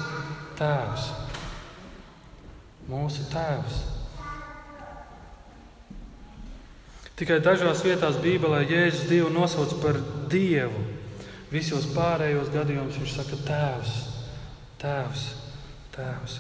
Tēvs. 0.59 1.07
Mūsu 2.89 3.25
Tēvs. 3.31 3.81
Tikai 7.19 7.41
dažās 7.43 7.81
vietās 7.83 8.19
Bībelē 8.23 8.61
Jēzus 8.67 9.09
Dievu 9.09 9.33
nosauc 9.33 9.73
par 9.81 9.97
Dievu. 10.31 10.85
Visos 11.49 11.87
pārējos 11.95 12.51
gadījumos 12.53 12.99
viņš 12.99 13.13
saka 13.17 13.39
Tēvs, 13.47 13.93
Tēvs, 14.79 15.23
Tēvs. 15.95 16.39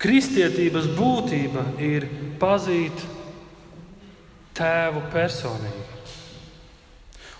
Kristietības 0.00 0.88
būtība 0.96 1.66
ir 1.84 2.06
pazīt 2.40 3.02
tēvu 4.56 5.02
personīgi. 5.12 5.88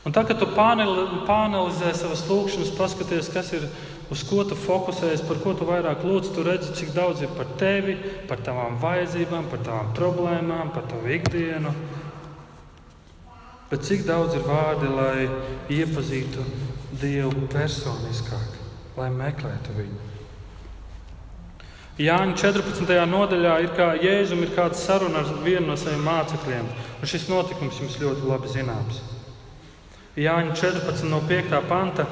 Un 0.05 0.15
tā, 0.17 0.25
kad 0.25 0.39
tu 0.41 0.49
pāranalizē 0.57 1.93
savas 1.97 2.23
lūkšanas, 2.29 2.73
paskaties, 2.77 3.29
kas 3.33 3.53
ir, 3.57 3.67
uz 4.13 4.23
ko 4.29 4.43
tu 4.49 4.57
fokusējies, 4.57 5.25
par 5.29 5.41
ko 5.43 5.53
tu 5.57 5.69
vairāk 5.69 6.05
lūdz, 6.07 6.31
tu 6.35 6.45
redzi, 6.47 6.73
cik 6.79 6.95
daudz 6.97 7.21
ir 7.25 7.33
par 7.37 7.51
tevi, 7.61 7.99
par 8.29 8.41
tavām 8.45 8.79
vajadzībām, 8.81 9.51
par 9.53 9.65
tavām 9.67 9.93
problēmām, 9.97 10.73
par 10.77 10.89
tavu 10.89 11.13
ikdienu. 11.17 11.75
Bet 13.71 13.85
cik 13.87 14.07
daudz 14.09 14.35
ir 14.37 14.49
vārdi, 14.49 14.89
lai 14.91 15.29
iepazītu 15.71 16.49
Dievu 17.01 17.47
personiskāk, 17.53 18.60
lai 18.97 19.11
meklētu 19.15 19.75
viņu. 19.77 20.09
Jāņa 22.01 22.37
14. 22.41 22.95
nodaļā 23.11 23.55
ir 23.61 23.73
kā 23.77 23.91
Jēzum 24.01 24.41
ir 24.47 24.55
kāda 24.57 24.79
saruna 24.79 25.21
ar 25.21 25.33
vienu 25.45 25.67
no 25.69 25.77
saviem 25.77 26.01
mācekļiem. 26.07 26.69
Un 27.01 27.11
šis 27.11 27.27
notikums 27.29 27.81
jums 27.83 27.99
ļoti 28.01 28.25
labi 28.25 28.53
zināms. 28.55 29.03
Jāņa 30.17 30.57
14. 30.57 31.11
no 31.13 31.21
5. 31.29 31.61
panta. 31.69 32.07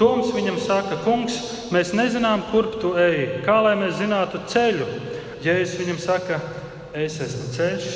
Toms 0.00 0.32
viņam 0.34 0.56
saka, 0.58 0.96
kungs, 1.04 1.36
mēs 1.74 1.92
nezinām, 1.94 2.42
kurp 2.50 2.80
tu 2.82 2.94
ej. 2.98 3.42
Kā 3.44 3.60
lai 3.62 3.76
mēs 3.78 4.00
zinātu 4.00 4.40
ceļu? 4.50 4.88
Jēzus 5.44 5.78
viņam 5.82 6.00
saka, 6.02 6.40
es 6.96 7.20
esmu 7.20 7.52
ceļš, 7.54 7.92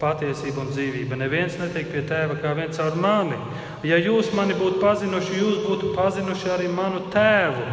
patiesība 0.00 0.64
un 0.64 0.72
dzīvība. 0.72 1.18
Neviens 1.18 1.56
netiek 1.60 1.88
pie 1.92 2.02
tēva 2.08 2.36
kā 2.42 2.54
viens 2.58 2.76
caur 2.78 2.96
mani. 3.00 3.38
Ja 3.86 3.98
jūs 4.00 4.32
mani 4.36 4.56
būtu 4.58 4.82
pazinuši, 4.82 5.40
jūs 5.40 5.62
būtu 5.66 5.94
pazinuši 5.96 6.52
arī 6.54 6.68
manu 6.72 7.06
tēvu. 7.14 7.64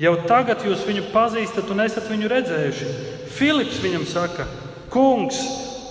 Jau 0.00 0.14
tagad 0.24 0.64
jūs 0.64 0.86
viņu 0.88 1.10
pazīstat 1.12 1.68
un 1.72 1.84
esat 1.84 2.08
viņu 2.08 2.30
redzējuši. 2.32 2.92
Filips 3.36 3.82
viņam 3.82 4.06
saka, 4.08 4.46
Kungs, 4.90 5.38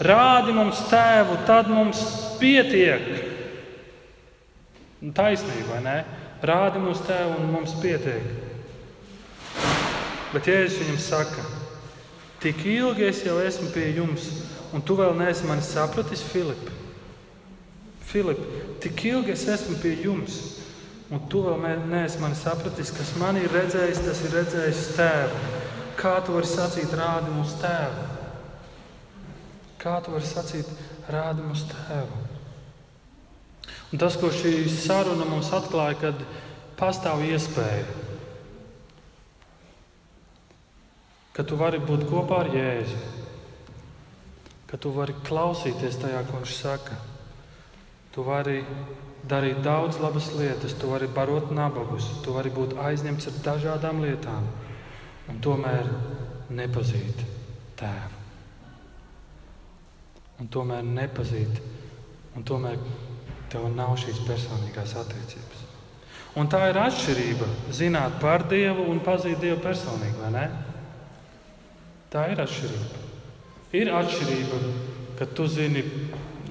rādi 0.04 0.52
mums 0.52 0.82
tēvu, 0.90 1.38
tad 1.48 1.70
mums 1.72 2.02
pietiek. 2.40 3.06
Nu, 5.00 5.14
taisnība, 5.16 5.78
vai 5.78 5.84
ne? 5.86 5.98
Rādi 6.44 6.82
mums 6.84 7.04
tēvu 7.08 7.38
un 7.40 7.54
mums 7.54 7.78
pietiek. 7.80 8.26
Bet 10.34 10.50
Jēzus 10.50 10.82
viņam 10.84 11.00
saka, 11.02 11.46
tik 12.44 12.60
ilgi 12.68 13.08
es 13.08 13.24
jau 13.26 13.38
esmu 13.42 13.72
pie 13.74 13.88
jums, 13.96 14.28
un 14.74 14.86
tu 14.86 14.98
vēl 15.00 15.16
neesi 15.18 15.48
mani 15.50 15.66
sapratis, 15.66 16.24
Filip. 16.26 16.70
Filip, 18.10 18.40
tik 18.82 19.06
ilgi 19.06 19.36
es 19.36 19.46
esmu 19.54 19.78
pie 19.82 19.96
jums 20.04 20.40
Un 21.10 21.24
tu 21.26 21.40
vēl 21.42 21.80
neesi 21.90 22.20
mani 22.22 22.38
sapratis, 22.38 22.92
kas 22.94 23.16
man 23.18 23.38
ir 23.40 23.50
redzējis, 23.50 24.02
tas 24.06 24.20
ir 24.28 24.34
redzējis 24.38 24.82
tēvu. 24.94 25.40
Kā 25.98 26.20
tu 26.22 26.36
vari 26.36 26.48
sacīt, 26.48 26.92
rādi 26.94 27.32
mums 27.34 27.56
tēvu? 27.60 28.04
Kā 29.82 29.96
tu 30.06 30.14
vari 30.14 30.30
sacīt, 30.30 30.70
rādi 31.10 31.42
mums 31.42 31.64
tēvu? 31.72 32.20
Un 33.90 34.04
tas, 34.04 34.20
ko 34.22 34.30
šī 34.30 34.54
saruna 34.70 35.26
mums 35.26 35.50
atklāja, 35.58 35.98
kad 36.04 36.22
pastāv 36.78 37.26
iespēja, 37.26 37.88
ka 41.34 41.42
tu 41.42 41.58
vari 41.58 41.82
būt 41.82 42.06
kopā 42.12 42.44
ar 42.44 42.52
Jēzu, 42.54 43.02
ka 44.70 44.78
tu 44.78 44.92
vari 44.94 45.16
klausīties 45.26 45.98
tajā, 46.02 46.22
ko 46.28 46.42
viņš 46.42 46.56
saka. 46.56 46.98
Tu 48.14 48.24
vari 48.26 48.62
darīt 49.30 49.64
daudz 49.66 50.00
labas 50.02 50.30
lietas, 50.38 50.76
tu 50.78 50.92
vari 50.92 51.10
barot 51.12 51.52
nabagus, 51.54 52.08
tu 52.24 52.34
vari 52.36 52.52
būt 52.54 52.78
aizņemts 52.80 53.30
ar 53.32 53.42
dažādām 53.50 54.02
lietām 54.06 54.48
un 55.30 55.42
tomēr 55.44 55.90
nepazīt 56.54 57.26
tēvu. 57.80 58.18
Un 60.40 60.48
tomēr 60.48 60.86
nepazīt, 60.88 61.60
un 62.38 62.46
tomēr 62.48 62.78
tev 63.52 63.66
nav 63.74 63.98
šīs 64.00 64.22
personīgās 64.28 64.96
attiecības. 65.02 65.66
Un 66.40 66.48
tā 66.48 66.62
ir 66.70 66.78
atšķirība. 66.80 67.48
Zināt 67.76 68.20
par 68.22 68.46
Dievu 68.48 68.86
un 68.94 69.02
pazīt 69.04 69.42
Dievu 69.42 69.60
personīgi, 69.66 70.16
vai 70.22 70.32
ne? 70.38 70.48
Tā 72.14 72.30
ir 72.32 72.40
atšķirība. 72.46 73.09
Ir 73.74 73.92
atšķirība, 73.94 74.60
ka 75.20 75.28
tu 75.38 75.46
zini, 75.48 75.84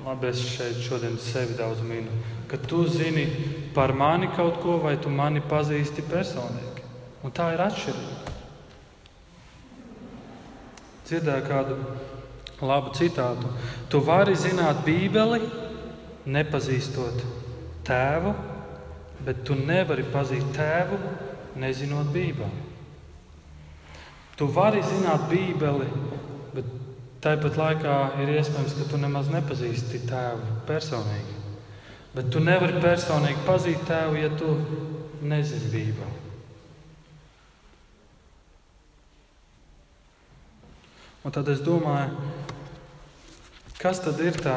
labi, 0.04 0.31
es 0.31 0.42
šeit 0.54 0.78
šodien 0.87 1.16
sevi 1.22 1.57
daudz 1.59 1.83
mīnu 1.83 2.37
ka 2.48 2.57
tu 2.57 2.88
zini 2.88 3.28
par 3.74 3.92
mani 3.92 4.28
kaut 4.37 4.61
ko, 4.62 4.78
vai 4.81 4.96
tu 4.96 5.11
mani 5.12 5.40
pazīsti 5.40 6.02
personīgi. 6.09 6.85
Un 7.22 7.35
tā 7.35 7.52
ir 7.52 7.61
atšķirība. 7.61 8.37
Dzirdēju 11.09 11.44
kādu 11.48 11.76
labu 12.64 12.94
citātu. 12.96 13.52
Tu 13.92 14.00
vari 14.04 14.37
zināt 14.37 14.81
Bībeli, 14.87 15.42
nepazīstot 16.28 17.20
tēvu, 17.88 18.33
bet 19.26 19.44
tu 19.44 19.57
nevari 19.59 20.07
pazīt 20.12 20.48
tēvu, 20.57 20.98
nezinot 21.61 22.09
Bībeli. 22.14 22.64
Tu 24.38 24.48
vari 24.54 24.81
zināt 24.87 25.28
Bībeli, 25.28 25.88
tāpat 27.24 27.59
laikā 27.59 27.96
ir 28.22 28.33
iespējams, 28.37 28.76
ka 28.78 28.87
tu 28.90 29.00
nemaz 29.00 29.31
nepazīsti 29.33 30.04
tēvu 30.09 30.61
personīgi. 30.68 31.37
Bet 32.14 32.31
tu 32.33 32.40
nevari 32.42 32.81
personīgi 32.83 33.44
pazīt 33.46 33.85
tēvu, 33.88 34.16
ja 34.22 34.31
tu 34.38 34.54
nezini 35.22 35.70
Bībeli. 35.72 36.24
Un 41.26 41.35
tad 41.35 41.48
es 41.52 41.61
domāju, 41.61 42.14
kas 43.76 44.00
tad 44.00 44.20
ir 44.24 44.38
tā 44.40 44.57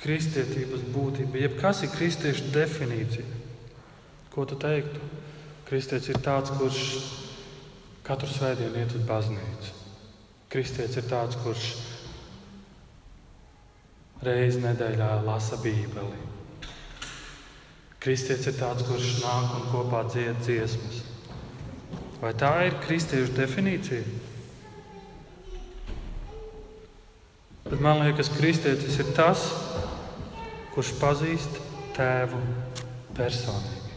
kristietības 0.00 0.86
būtība, 0.90 1.38
jeb 1.44 1.58
kas 1.60 1.84
ir 1.84 1.92
kristiešu 1.92 2.48
definīcija? 2.54 3.38
Ko 4.32 4.46
tu 4.48 4.56
teiktu? 4.58 5.02
Kristietis 5.68 6.10
ir 6.10 6.18
tāds, 6.24 6.50
kurš 6.56 6.80
katru 8.06 8.30
svētdienu 8.32 8.80
iet 8.80 8.96
uz 8.96 9.04
baznīcu. 9.06 9.79
Kristietis 10.50 10.96
ir 10.98 11.04
tāds, 11.06 11.36
kurš 11.44 11.64
reizi 14.26 14.58
nedēļā 14.64 15.10
lasa 15.22 15.54
Bībeli. 15.62 16.16
Kristietis 18.02 18.48
ir 18.50 18.56
tāds, 18.58 18.82
kurš 18.88 19.20
nāk 19.22 19.52
un 19.54 19.68
kopā 19.70 20.00
dzied 20.08 20.40
dziesmas. 20.42 21.04
Vai 22.18 22.32
tā 22.34 22.50
ir 22.66 22.74
kristiešu 22.82 23.30
definīcija? 23.36 24.02
Bet 27.68 27.78
man 27.78 28.02
liekas, 28.02 28.32
kristietis 28.34 28.98
ir 28.98 29.12
tas, 29.14 29.44
kurš 30.74 30.90
pazīst 30.98 31.60
tēvu 31.94 32.40
personīgi. 33.14 33.94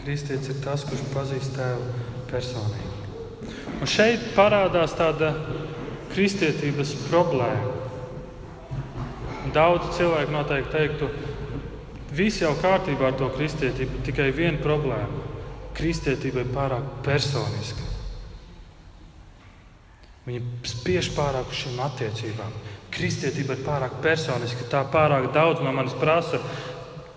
Kristietis 0.00 0.54
ir 0.54 0.64
tas, 0.64 0.88
kurš 0.88 1.04
pazīst 1.12 1.52
tevi 1.58 2.08
personīgi. 2.30 2.88
Un 3.80 3.88
šeit 3.88 4.32
parādās 4.36 4.94
tāda 4.96 5.32
kristietības 6.12 6.94
problēma. 7.08 7.76
Daudz 9.54 9.94
cilvēku 9.96 10.34
noteikti 10.34 10.72
teiktu, 10.74 11.08
viss 12.14 12.42
jau 12.42 12.52
kārtībā 12.60 13.10
ar 13.10 13.16
to 13.18 13.30
kristietību, 13.34 14.02
tikai 14.06 14.30
viena 14.36 14.60
problēma. 14.62 15.28
Kristietība 15.74 16.44
ir 16.44 16.50
pārāk 16.54 16.90
personiska. 17.06 17.86
Viņa 20.26 20.68
spiež 20.68 21.08
pārāk 21.16 21.48
uz 21.50 21.62
šīm 21.62 21.80
attiecībām. 21.82 22.52
Kristietība 22.92 23.56
ir 23.56 23.64
pārāk 23.64 23.96
personiska, 24.04 24.66
tā 24.70 24.82
pārāk 24.92 25.30
daudz 25.34 25.62
no 25.64 25.72
manis 25.72 25.96
prasa. 25.98 26.42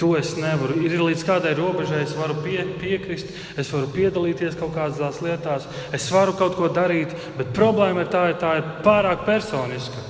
To 0.03 0.17
es 0.19 0.33
nevaru. 0.35 0.81
Ir 0.83 0.97
līdz 0.99 1.21
kādai 1.23 1.53
robežai, 1.55 2.01
es 2.03 2.11
varu 2.17 2.35
pie, 2.43 2.57
piekrist, 2.75 3.29
es 3.55 3.69
varu 3.71 3.87
piedalīties 3.93 4.57
kaut 4.59 4.73
kādās 4.75 5.21
lietās, 5.23 5.63
es 5.95 6.09
varu 6.11 6.33
kaut 6.35 6.57
ko 6.59 6.67
darīt, 6.67 7.13
bet 7.37 7.53
problēma 7.55 8.03
ir 8.03 8.09
tā, 8.11 8.25
ka 8.33 8.41
tā 8.41 8.49
ir 8.59 8.67
pārāk 8.83 9.23
personiska. 9.23 10.03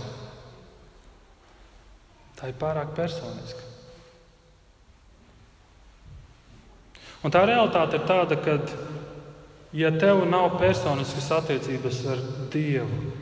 Tā 2.40 2.50
ir 2.50 2.58
pārāk 2.58 2.96
personiska. 2.98 3.70
Un 7.22 7.38
tā 7.38 7.46
realitāte 7.46 8.02
ir 8.02 8.10
tāda, 8.10 8.42
ka, 8.42 8.58
ja 9.78 9.94
tev 9.94 10.26
nav 10.26 10.58
personiskas 10.58 11.30
attiecības 11.38 12.02
ar 12.18 12.28
Dievu, 12.50 13.14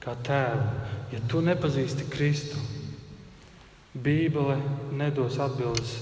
kā 0.00 0.16
tēvu, 0.24 0.66
ja 1.12 1.20
tu 1.28 1.44
nepazīsti 1.44 2.08
Kristu, 2.08 2.69
Bībele 3.94 4.60
nedos 4.94 5.38
atbildes 5.42 5.96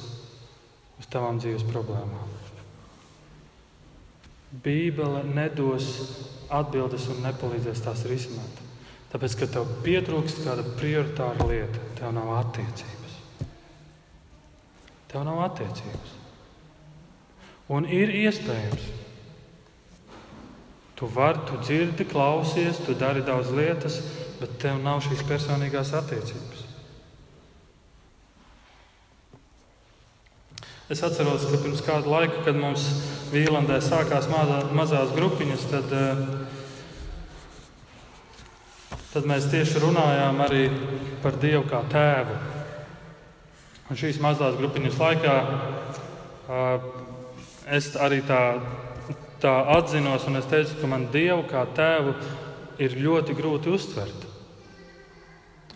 uz 0.98 1.06
tavām 1.08 1.38
dzīves 1.40 1.64
problēmām. 1.70 2.34
Bībele 4.64 5.22
nedos 5.28 5.88
atbildes 6.52 7.08
un 7.12 7.22
nepalīdzēs 7.24 7.84
tās 7.84 8.04
risināt. 8.08 8.64
Tāpēc, 9.08 9.34
ka 9.40 9.48
tev 9.48 9.68
pietrūkst 9.84 10.42
kāda 10.44 10.64
prioritāra 10.76 11.48
lieta, 11.48 11.80
tev 11.96 12.12
nav 12.16 12.28
attiecības. 12.42 13.16
Tev 15.08 15.24
nav 15.24 15.40
attiecības. 15.46 16.14
Un 17.72 17.88
ir 17.88 18.12
iespējams. 18.12 18.86
Tu 20.98 21.08
vari, 21.14 21.40
tu 21.48 21.56
dzirdi, 21.62 22.04
klausies, 22.10 22.80
tu 22.84 22.96
dari 22.98 23.22
daudz 23.24 23.52
lietas, 23.54 24.00
bet 24.40 24.56
tev 24.60 24.80
nav 24.84 25.00
šīs 25.04 25.24
personīgās 25.28 25.92
attiecības. 25.96 26.57
Es 30.88 31.02
atceros, 31.04 31.42
ka 31.44 31.58
pirms 31.60 31.82
kāda 31.84 32.08
laika, 32.08 32.38
kad 32.46 32.56
mums 32.56 32.86
Vīlandē 33.28 33.76
sākās 33.84 34.24
mazā, 34.32 34.62
mazās 34.72 35.10
grupiņas, 35.12 35.66
tad, 35.68 35.90
eh, 35.92 36.22
tad 39.10 39.28
mēs 39.28 39.50
tieši 39.52 39.82
runājām 39.84 40.40
arī 40.46 40.62
par 41.20 41.36
Dievu 41.42 41.66
kā 41.68 41.82
tēvu. 41.92 42.38
Un 43.90 44.00
šīs 44.00 44.16
mazās 44.24 44.56
grupiņas 44.56 44.96
laikā 45.02 45.36
eh, 46.56 46.88
es 47.76 47.90
arī 48.00 48.22
tā, 48.24 48.40
tā 49.44 49.54
atzinos, 49.76 50.24
un 50.24 50.40
es 50.40 50.48
teicu, 50.48 50.80
ka 50.80 50.88
man 50.88 51.10
Dievu 51.12 51.44
kā 51.52 51.66
tēvu 51.76 52.16
ir 52.80 52.96
ļoti 52.96 53.36
grūti 53.36 53.76
uztvert. 53.76 54.27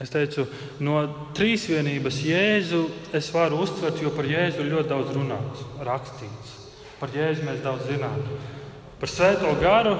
Es 0.01 0.11
teicu, 0.11 0.47
no 0.81 1.03
trīsvienības 1.37 2.23
Jēzu 2.25 2.83
es 3.15 3.29
varu 3.35 3.61
uztvert, 3.67 4.01
jo 4.03 4.13
par 4.17 4.27
Jēzu 4.27 4.65
ļoti 4.65 4.89
daudz 4.89 5.13
runāts, 5.15 5.67
rakstīts. 5.85 6.57
Par 7.01 7.13
Jēzu 7.13 7.45
mēs 7.47 7.61
daudz 7.65 7.85
zinām. 7.91 8.17
Par 9.03 9.11
Svēto 9.11 9.53
garu 9.61 9.97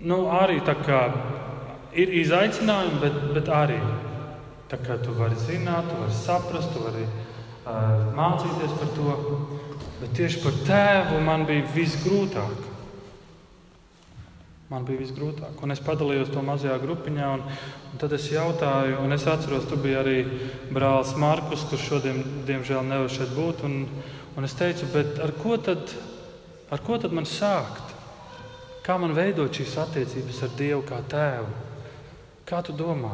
nu, 0.00 0.24
arī 0.32 0.62
ir 1.92 2.14
izaicinājumi, 2.22 3.00
bet, 3.02 3.20
bet 3.36 3.52
arī 3.52 3.78
tā 4.70 4.80
kā 4.80 4.96
tu 5.02 5.12
vari 5.18 5.36
zināt, 5.36 5.90
tu 5.90 6.00
vari 6.00 6.16
saprast, 6.16 6.72
tu 6.72 6.82
vari 6.86 7.04
uh, 7.04 8.08
mācīties 8.16 8.76
par 8.80 8.92
to. 8.96 9.16
Bet 10.00 10.16
tieši 10.18 10.40
par 10.42 10.56
tēvu 10.66 11.20
man 11.22 11.44
bija 11.46 11.68
visgrūtāk 11.76 12.71
man 14.72 14.86
bija 14.88 15.02
visgrūtāk. 15.02 15.60
Un 15.62 15.74
es 15.74 15.82
padalījos 15.84 16.32
to 16.32 16.42
mazajā 16.44 16.78
grupiņā, 16.82 17.28
un, 17.36 17.44
un 17.92 18.00
tad 18.00 18.14
es 18.16 18.30
jautāju, 18.32 19.02
un 19.04 19.12
es 19.12 19.26
atceros, 19.28 19.68
tu 19.68 19.76
biji 19.80 19.98
arī 20.00 20.16
brālis 20.72 21.12
Markus, 21.20 21.66
kurš 21.68 21.88
šodien, 21.90 22.22
diemžēl, 22.48 22.80
nevar 22.88 23.12
šeit 23.12 23.34
būt. 23.36 23.62
Un, 23.68 23.84
un 24.36 24.48
es 24.48 24.56
teicu, 24.56 24.88
ar 25.22 25.34
ko, 25.42 25.58
tad, 25.60 25.92
ar 26.72 26.84
ko 26.86 26.98
tad 27.02 27.12
man 27.12 27.28
sākt? 27.28 27.92
Kā 28.82 28.96
man 28.98 29.14
veidot 29.14 29.52
šīs 29.54 29.76
attiecības 29.78 30.42
ar 30.42 30.56
Dievu 30.58 30.82
kā 30.88 30.98
tēvu? 31.12 31.52
Kā 32.48 32.64
tu 32.66 32.74
domā? 32.74 33.12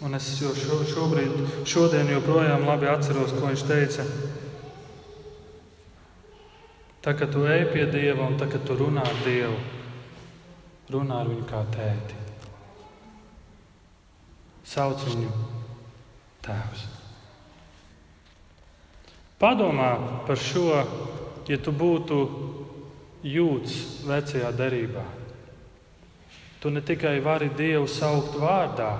Un 0.00 0.16
es 0.16 0.32
jau 0.40 0.50
šo, 0.56 0.80
šobrīd, 0.88 1.34
šodien 1.68 2.08
joprojām 2.08 2.64
labi 2.64 2.88
atceros, 2.88 3.34
ko 3.36 3.50
viņš 3.50 3.66
teica. 3.68 4.06
Tā 7.04 7.12
kā 7.16 7.28
tu 7.28 7.44
ej 7.48 7.66
pie 7.70 7.84
Dieva 7.88 8.26
un 8.26 8.40
tā 8.40 8.48
kā 8.48 8.58
tu 8.64 8.74
runā 8.76 9.04
ar 9.04 9.20
Dievu, 9.24 9.60
runā 10.92 11.20
ar 11.22 11.30
viņu 11.30 11.46
kā 11.48 11.60
tēti. 11.74 12.18
Sauc 14.70 15.02
viņu 15.08 15.30
tēvs. 16.44 16.86
Padomā 19.40 19.92
par 20.28 20.36
šo, 20.36 20.82
ja 21.48 21.58
tu 21.58 21.72
būtu 21.72 22.18
jūts 23.24 24.04
vecajā 24.08 24.50
derībā. 24.56 25.06
Tu 26.60 26.70
ne 26.70 26.82
tikai 26.84 27.16
vari 27.24 27.48
Dievu 27.56 27.88
saukt 27.88 28.36
vārdā, 28.36 28.90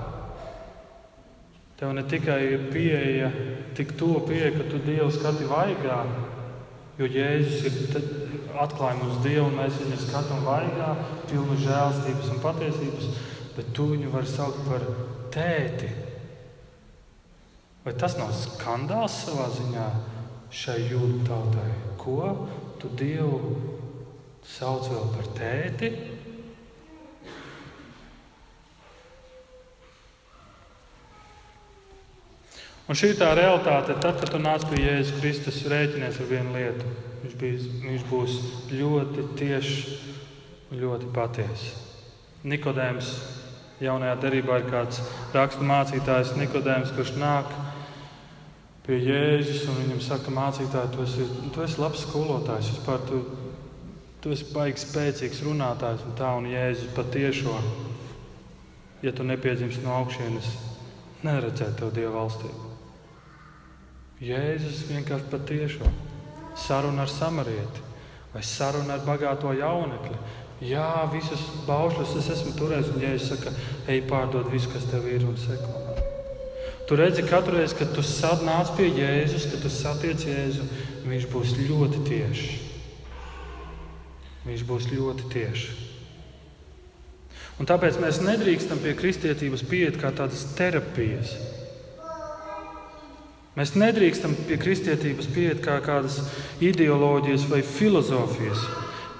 tev 1.77 1.93
ne 1.93 2.01
tikai 2.09 2.39
ir 2.55 2.65
pieeja, 2.73 3.29
tik 3.77 3.93
to 3.97 4.15
pieeja, 4.25 4.49
ka 4.57 4.65
tu 4.69 4.81
Dievu 4.81 5.11
skati 5.13 5.45
vaigā, 5.49 5.99
jo 6.97 7.09
Jēzus 7.09 7.67
ir 7.69 7.77
atklāja 8.59 8.99
mums 8.99 9.19
Dievu, 9.23 9.47
un 9.49 9.57
mēs 9.59 9.79
viņu 9.79 9.97
skatām 10.01 10.45
vaigā, 10.47 10.93
pilnu 11.29 11.57
žēlstības 11.61 12.31
un 12.33 12.39
patiesības, 12.43 13.09
bet 13.57 13.73
tu 13.75 13.89
viņu 13.93 14.13
vari 14.13 14.31
saukt 14.31 14.63
par 14.67 14.85
tēti. 15.33 15.91
Vai 17.85 17.93
tas 17.97 18.17
nav 18.19 18.33
skandāls 18.37 19.21
savā 19.23 19.47
ziņā 19.55 19.85
šai 20.53 20.79
jūtu 20.91 21.23
tautai? 21.25 21.69
Ko 22.01 22.47
tu 22.81 22.91
Dievu 22.97 23.39
sauc 24.45 24.89
vēl 24.91 25.07
par 25.15 25.31
tēti? 25.37 25.93
Un 32.91 32.97
šī 32.99 33.13
tā 33.15 33.29
realitāte, 33.37 33.95
tad, 34.03 34.17
kad 34.19 34.33
tu 34.33 34.39
nāc 34.41 34.65
pie 34.67 34.81
Jēzus 34.83 35.15
Kristus, 35.21 35.61
rēķinies 35.71 36.17
ar 36.19 36.27
vienu 36.27 36.57
lietu. 36.57 37.10
Viņš, 37.21 37.35
bijis, 37.37 37.67
viņš 37.83 38.05
būs 38.09 38.37
ļoti 38.73 39.27
tiešs 39.37 39.75
un 40.71 40.79
ļoti 40.81 41.09
patiesa. 41.13 41.75
Nikodējums 42.41 43.11
jaunajā 43.81 44.15
derībā 44.23 44.57
ir 44.61 44.69
kāds 44.71 45.01
rakstu 45.35 45.67
mācītājs, 45.69 46.33
Nikodējums, 46.39 46.93
kurš 46.97 47.13
nāk 47.21 47.51
pie 48.87 48.97
Jēzus 48.97 49.67
un 49.69 49.77
viņam 49.83 50.01
saka, 50.01 50.33
mācītāji, 50.33 50.93
tu 50.95 51.05
esi, 51.05 51.27
tu 51.53 51.61
esi 51.61 51.81
labs 51.81 52.01
skolotājs, 52.07 52.73
vispār 52.73 53.05
tu, 53.05 53.21
tu 54.23 54.33
esi 54.33 54.49
baigs 54.55 54.87
spēcīgs 54.87 55.43
runātājs 55.45 56.05
un 56.07 56.17
tā, 56.17 56.33
un 56.39 56.49
Jēzus 56.49 56.89
patiešo, 56.97 57.53
ja 59.05 59.13
tu 59.13 59.25
nepiedzimst 59.29 59.85
no 59.85 59.93
augšienes, 59.99 60.49
neredzēt 61.21 61.77
tev 61.77 61.93
Dieva 61.93 62.23
valstību. 62.23 62.71
Jēzus 64.25 64.87
vienkārši 64.89 65.29
patiešo 65.29 65.91
saruna 66.57 67.05
ar 67.05 67.11
samarieti 67.11 67.89
vai 68.33 68.43
saruna 68.43 68.95
ar 68.95 69.03
bagāto 69.05 69.51
jaunekli. 69.55 70.15
Jā, 70.61 71.09
visus 71.11 71.41
baušļus 71.65 72.13
es 72.21 72.29
esmu 72.35 72.53
turējis, 72.59 72.91
un 72.93 73.01
Jēzus 73.01 73.31
saka, 73.33 73.53
ej 73.89 74.03
pārdod 74.07 74.51
visu, 74.53 74.69
kas 74.71 74.85
tev 74.91 75.07
ir, 75.09 75.25
un 75.25 75.37
seko 75.41 75.71
man. 75.73 76.01
Tu 76.87 76.97
redzi, 76.99 77.23
katru 77.25 77.55
reizi, 77.57 77.77
kad 77.79 77.93
tu 77.95 78.03
nāc 78.45 78.73
pie 78.77 78.91
Jēzus, 78.91 79.49
kad 79.51 79.63
tu 79.63 79.71
satiec 79.73 80.25
Jēzu, 80.27 80.67
viņš 81.07 81.27
būs 81.31 81.55
ļoti 81.57 82.03
tieši. 82.07 82.51
Viņš 84.45 84.63
būs 84.69 84.91
ļoti 84.91 85.31
tieši. 85.33 85.71
Un 87.59 87.67
tāpēc 87.69 87.97
mēs 88.01 88.21
nedrīkstam 88.25 88.79
pie 88.81 88.93
kristietības 88.97 89.63
pieiet 89.69 89.97
kā 90.01 90.09
tādas 90.13 90.45
terapijas. 90.57 91.35
Mēs 93.51 93.73
nedrīkstam 93.75 94.31
pie 94.47 94.55
kristietības 94.55 95.27
pieiet 95.33 95.59
kā 95.65 95.75
kādas 95.83 96.21
ideoloģijas 96.63 97.49
vai 97.51 97.59
filozofijas. 97.67 98.61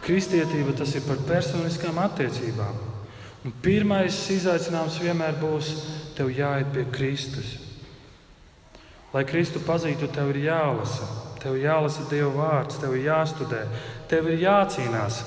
Kristietība 0.05 0.71
tas 0.77 0.93
ir 0.95 1.03
par 1.03 1.19
personiskām 1.27 1.99
attiecībām. 1.99 2.77
Un 3.43 3.53
pirmais 3.65 4.15
izaicinājums 4.31 5.01
vienmēr 5.03 5.35
būs, 5.41 5.73
tev 6.15 6.31
jāiet 6.31 6.71
pie 6.71 6.85
Kristus. 6.93 7.57
Lai 9.11 9.25
Kristu 9.27 9.59
pazītu, 9.65 10.07
tev 10.15 10.31
ir 10.31 10.45
jālasa. 10.47 11.09
tev 11.41 11.55
jālasa 11.57 12.03
Dieva 12.05 12.29
vārds, 12.35 12.77
tev 12.77 12.93
ir 12.95 13.07
jāstudē, 13.07 13.65
tev 14.07 14.27
ir 14.29 14.43
jācīnās. 14.45 15.23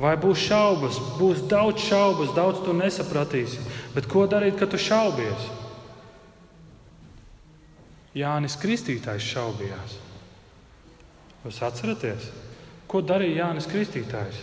Vai 0.00 0.14
būs 0.16 0.46
šaubas, 0.48 0.96
būs 1.18 1.42
daudz 1.46 1.84
šaubas, 1.84 2.32
daudz 2.32 2.62
tu 2.64 2.72
nesapratīsi. 2.72 3.60
Bet 3.94 4.08
ko 4.08 4.24
darīt, 4.26 4.56
kad 4.56 4.72
tu 4.72 4.80
šaubies? 4.80 5.61
Jānis 8.16 8.58
Kristītājs 8.60 9.24
šaubījās. 9.32 9.96
Jūs 11.42 11.60
atceraties, 11.64 12.28
ko 12.90 13.00
darīja 13.02 13.46
Jānis 13.46 13.68
Kristītājs? 13.70 14.42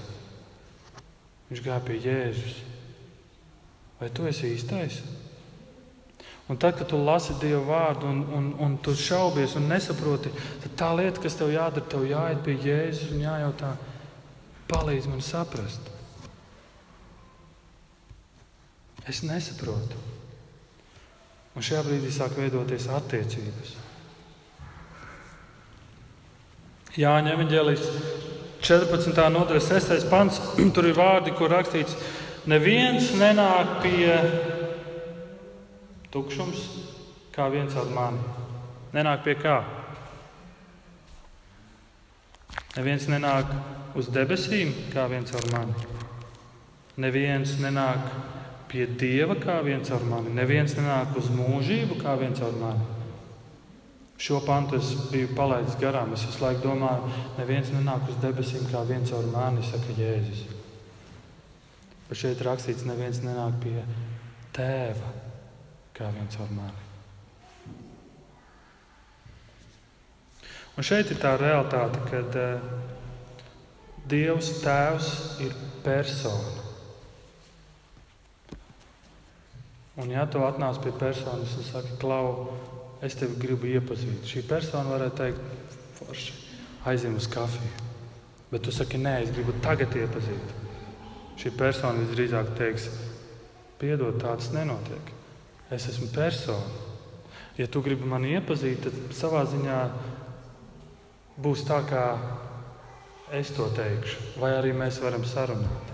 Viņš 1.49 1.63
gāja 1.65 1.81
pie 1.85 1.97
Jēzus. 2.01 2.57
Vai 3.99 4.09
tu 4.15 4.25
esi 4.29 4.53
īstais? 4.55 4.99
Un 6.49 6.57
tad, 6.57 6.79
kad 6.79 6.89
tu 6.89 6.97
lasi 6.97 7.35
Dieva 7.37 7.61
vārdu 7.67 8.09
un, 8.09 8.21
un, 8.33 8.45
un 8.65 8.77
tu 8.81 8.95
šaubies 8.97 9.53
un 9.59 9.67
nesaproti, 9.69 10.31
tad 10.63 10.75
tā 10.81 10.89
lieta, 10.97 11.21
kas 11.21 11.37
tev 11.37 11.51
jādara, 11.53 11.85
tev 11.85 12.07
jāiet 12.09 12.41
pie 12.45 12.55
Jēzus 12.63 13.13
un 13.13 13.21
jājautā, 13.21 13.75
palīdz 14.71 15.09
man 15.11 15.21
saprast. 15.25 15.91
Es 19.09 19.21
nesaprotu. 19.25 19.97
Un 21.57 21.65
šajā 21.65 21.83
brīdī 21.87 22.11
sāk 22.13 22.35
veidoties 22.37 22.87
attiecības. 22.93 23.75
Jāņa 26.99 27.33
evanģēlijas 27.35 27.85
14. 28.65 29.15
nodaļas 29.33 29.69
6. 29.71 30.07
pants. 30.11 30.39
Tur 30.75 30.89
ir 30.89 30.97
vārdi, 30.97 31.33
kur 31.37 31.51
rakstīts, 31.53 31.97
neviens 32.49 33.13
nenāk 33.19 33.79
pie 33.83 34.13
Tukšums 36.09 36.63
kā 37.35 37.45
viens 37.53 37.75
ar 37.77 37.91
mani. 37.93 38.23
Nenāk 38.95 39.21
pie 39.27 39.35
kā. 39.37 39.59
Neviens 42.75 43.05
nenāk 43.11 43.51
uz 43.97 44.09
debesīm 44.13 44.73
kā 44.93 45.05
viens 45.11 45.33
ar 45.37 45.45
mani. 45.53 45.75
Neviens 46.99 47.55
nenāk 47.61 48.09
pie 48.69 48.85
Dieva 48.99 49.35
kā 49.39 49.59
viens 49.65 49.89
ar 49.91 50.05
mani. 50.05 50.33
Neviens 50.37 50.75
nenāk 50.77 51.17
uz 51.19 51.29
mūžību 51.33 51.99
kā 52.03 52.15
viens 52.19 52.41
ar 52.45 52.55
mani. 52.59 52.85
Šo 54.19 54.41
pantu 54.43 54.75
es 54.75 54.91
biju 55.09 55.31
palaidis 55.35 55.77
garām. 55.79 56.11
Es 56.13 56.25
visu 56.27 56.43
laiku 56.43 56.65
domāju, 56.67 57.07
neviens 57.37 57.71
nenāk 57.71 58.09
uz 58.11 58.19
debesīm 58.19 58.67
kā 58.71 58.83
viens 58.87 59.13
ar 59.15 59.25
mani, 59.31 59.63
saka 59.63 59.95
Jēzus. 59.95 60.43
Bet 62.09 62.19
šeit 62.19 62.43
rakstīts, 62.43 62.85
neviens 62.89 63.23
nenāk 63.23 63.57
pie 63.63 63.79
Tēva 64.55 65.13
kā 65.95 66.11
viens 66.15 66.39
ar 66.41 66.51
mani. 66.51 66.85
Un 70.79 70.85
šeit 70.87 71.09
ir 71.11 71.19
tā 71.19 71.33
realitāte, 71.39 71.99
ka 72.07 72.19
uh, 72.39 72.69
Dievs 74.09 74.53
Tēvs 74.63 75.13
ir 75.43 75.55
persona. 75.83 76.68
Un, 79.99 80.07
ja 80.13 80.23
tu 80.31 80.39
atnāc 80.47 80.79
pie 80.83 80.93
personas 80.95 81.57
un 81.59 81.65
saki, 81.67 81.97
Klau, 81.99 82.53
es 83.03 83.17
tevi 83.19 83.35
gribu 83.41 83.67
iepazīt, 83.67 84.23
šī 84.27 84.45
persona 84.47 84.87
varētu 84.93 85.17
teikt, 85.19 85.73
forši, 85.97 86.35
aizjām 86.87 87.17
uz 87.19 87.27
kafiju. 87.31 87.87
Bet 88.49 88.63
tu 88.63 88.71
saki, 88.71 88.99
nē, 89.01 89.17
es 89.25 89.33
gribu 89.35 89.53
tagad 89.63 89.93
iepazīt. 89.99 90.53
Šī 91.39 91.51
persona 91.57 91.99
visdrīzāk 91.99 92.53
teiks, 92.57 92.87
piedod, 93.79 94.15
tāds 94.23 94.53
nenotiek. 94.55 95.11
Es 95.71 95.89
esmu 95.91 96.07
persona. 96.15 96.87
Ja 97.59 97.67
tu 97.67 97.83
gribi 97.83 98.07
mani 98.07 98.31
iepazīt, 98.37 98.85
tad 98.85 98.95
savā 99.15 99.43
ziņā 99.51 99.79
būs 101.43 101.65
tā, 101.67 101.81
kā 101.89 102.05
es 103.35 103.51
to 103.55 103.67
teikšu, 103.75 104.39
vai 104.39 104.53
arī 104.55 104.71
mēs 104.75 105.01
varam 105.03 105.27
sarunāt. 105.27 105.91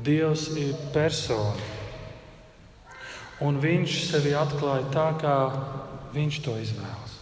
Dievs 0.00 0.48
ir 0.56 0.72
persona. 0.94 1.68
Un 3.40 3.56
viņš 3.60 3.94
sevi 4.10 4.34
atklāja 4.36 4.88
tā, 4.92 5.06
kā 5.20 5.36
viņš 6.12 6.40
to 6.44 6.56
izvēlas. 6.60 7.14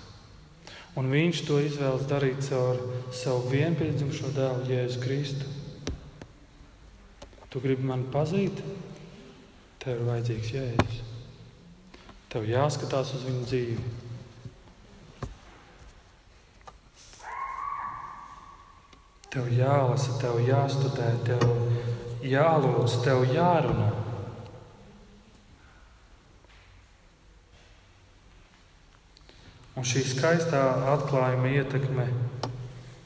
Un 0.99 1.13
viņš 1.13 1.45
to 1.47 1.61
izvēlas 1.63 2.09
darīt 2.11 2.41
caur 2.49 2.81
savu 3.15 3.53
vienpiedzimušo 3.53 4.33
dēlu, 4.35 4.67
Jēzu 4.67 5.03
Kristu. 5.05 5.47
Tu 7.49 7.63
gribi 7.63 7.87
mani 7.87 8.09
pazīt, 8.13 8.59
tev 9.79 10.01
ir 10.01 10.09
vajadzīgs 10.09 10.51
Jēzus. 10.57 10.99
Tev 12.29 12.51
jāskatās 12.51 13.15
uz 13.15 13.23
viņu 13.25 13.47
dzīvi. 13.47 13.87
Tev 19.29 19.49
jālasa, 19.55 20.19
tev 20.19 20.43
jāstudē, 20.43 21.09
tev 21.25 21.47
jālūdz, 22.27 22.99
tev 23.07 23.23
jārunā. 23.31 24.08
Un 29.79 29.85
šī 29.87 30.01
skaistā 30.11 30.61
atklājuma 30.91 31.53
ietekme, 31.55 32.09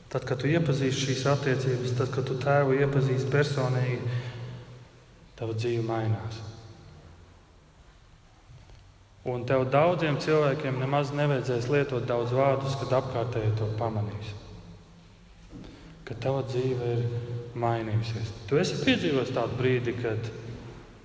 tad, 0.08 0.24
kad 0.24 0.38
tu 0.40 0.48
iepazīsti 0.48 1.08
šīs 1.10 1.26
attiecības, 1.28 1.90
tad, 1.98 2.08
kad 2.14 2.24
tu 2.24 2.38
tēvu 2.40 2.78
iepazīsti 2.78 3.28
personīgi, 3.28 4.22
tava 5.36 5.52
dzīve 5.58 5.82
mainās. 5.84 6.38
Un 9.28 9.44
tev 9.46 9.66
daudziem 9.70 10.16
cilvēkiem 10.18 10.80
nemaz 10.80 11.12
nevajadzēs 11.14 11.68
lietot 11.70 12.08
daudz 12.08 12.32
vārdus, 12.34 12.78
kad 12.80 12.96
apkārtēji 13.02 13.52
to 13.60 13.68
pamanīs. 13.76 14.32
Ka 16.08 16.16
tava 16.24 16.40
dzīve 16.48 16.88
ir 16.94 17.04
mainījusies. 17.52 18.32
Tu 18.48 18.58
esi 18.58 18.80
piedzīvojis 18.80 19.34
tādu 19.36 19.60
brīdi, 19.60 19.94
kad 20.00 20.32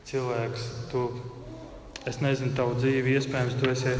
cilvēks, 0.08 0.66
tu, 0.96 1.04
es 2.08 2.24
nezinu, 2.24 2.56
tavu 2.56 2.80
dzīvi, 2.80 3.20
iespējams, 3.20 3.60
tu 3.60 3.70
esi 3.76 3.94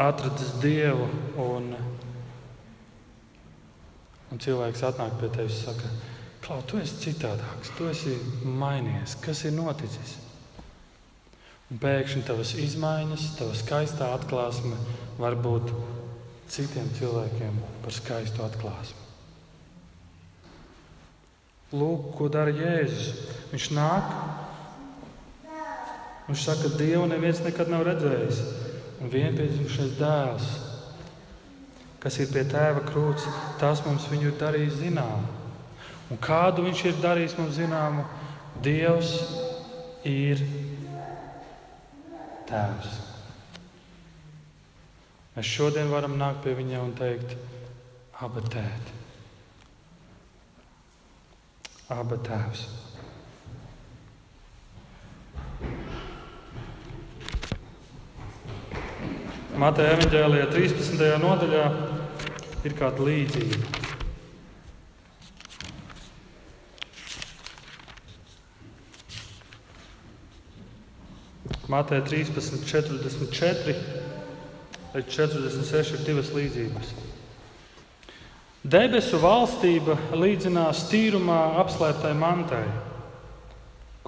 atradis 0.00 0.54
Dievu. 0.62 1.08
Un, 1.40 1.74
un 4.30 4.40
cilvēks 4.40 4.86
atnāk 4.88 5.18
pie 5.20 5.30
tevis 5.34 5.60
un 5.60 5.68
saka, 5.70 5.92
Klau, 6.40 6.62
tu 6.64 6.80
esi 6.80 6.96
citādāks, 7.04 7.70
tu 7.76 7.86
esi 7.90 8.14
mainījies. 8.42 9.18
Kas 9.22 9.44
ir 9.44 9.52
noticis? 9.54 10.16
Un 11.70 11.78
pēkšņi 11.78 12.24
tavas 12.26 12.54
izmaiņas, 12.58 13.26
tava 13.38 13.54
skaistā 13.54 14.08
atklāsme 14.16 14.74
var 15.20 15.36
būt 15.38 15.70
citiem 16.50 16.88
cilvēkiem 16.96 17.60
par 17.84 17.94
skaistu 17.94 18.42
atklāsmi. 18.42 18.98
Lūk, 21.76 22.08
ko 22.18 22.26
dara 22.32 22.50
Jēzus. 22.50 23.12
Viņš 23.52 23.68
nāk, 23.76 24.10
viņš 26.26 26.48
saka, 26.48 26.66
ka 26.66 26.80
Dievu 26.80 27.04
neviens 27.12 27.44
nekad 27.44 27.70
nav 27.70 27.84
redzējis. 27.86 28.42
Un 29.00 29.08
vienpiedzimušais 29.08 29.94
dēls, 29.96 30.48
kas 32.02 32.18
ir 32.20 32.28
pie 32.32 32.42
tēva 32.48 32.82
krūts, 32.84 33.24
tas 33.60 33.80
mums 33.86 34.08
viņu 34.12 34.28
ir 34.28 34.40
darījis 34.40 34.80
zinām. 34.82 35.24
Un 36.10 36.18
kādu 36.20 36.66
viņš 36.66 36.82
ir 36.90 36.98
darījis 37.00 37.36
mums 37.38 37.56
zināmu? 37.56 38.04
Dievs 38.60 39.14
ir 40.04 40.42
Tēvs. 42.50 42.96
Mēs 45.36 45.46
šodien 45.46 45.92
varam 45.92 46.18
nākt 46.18 46.42
pie 46.44 46.56
viņa 46.58 46.82
un 46.82 46.92
teikt, 46.98 47.36
Aba 48.20 48.42
tēti, 48.52 48.98
Aba 51.94 52.18
tēvs. 52.26 52.66
Mateja 59.58 59.96
evanģēlijā 59.96 60.44
13. 60.52 61.00
nodaļā 61.18 61.64
ir 62.68 62.74
kāda 62.78 63.02
līdzība. 63.02 63.58
Mātei 71.70 71.98
13, 72.02 72.62
44 72.66 73.74
līdz 74.94 75.10
46 75.14 75.96
ir 75.98 76.06
divas 76.06 76.30
līdzības. 76.34 76.94
Debesu 78.70 79.18
valstība 79.22 79.96
līdzinās 80.14 80.86
tīrumā 80.90 81.40
apslēptai 81.62 82.14
mantai, 82.18 82.64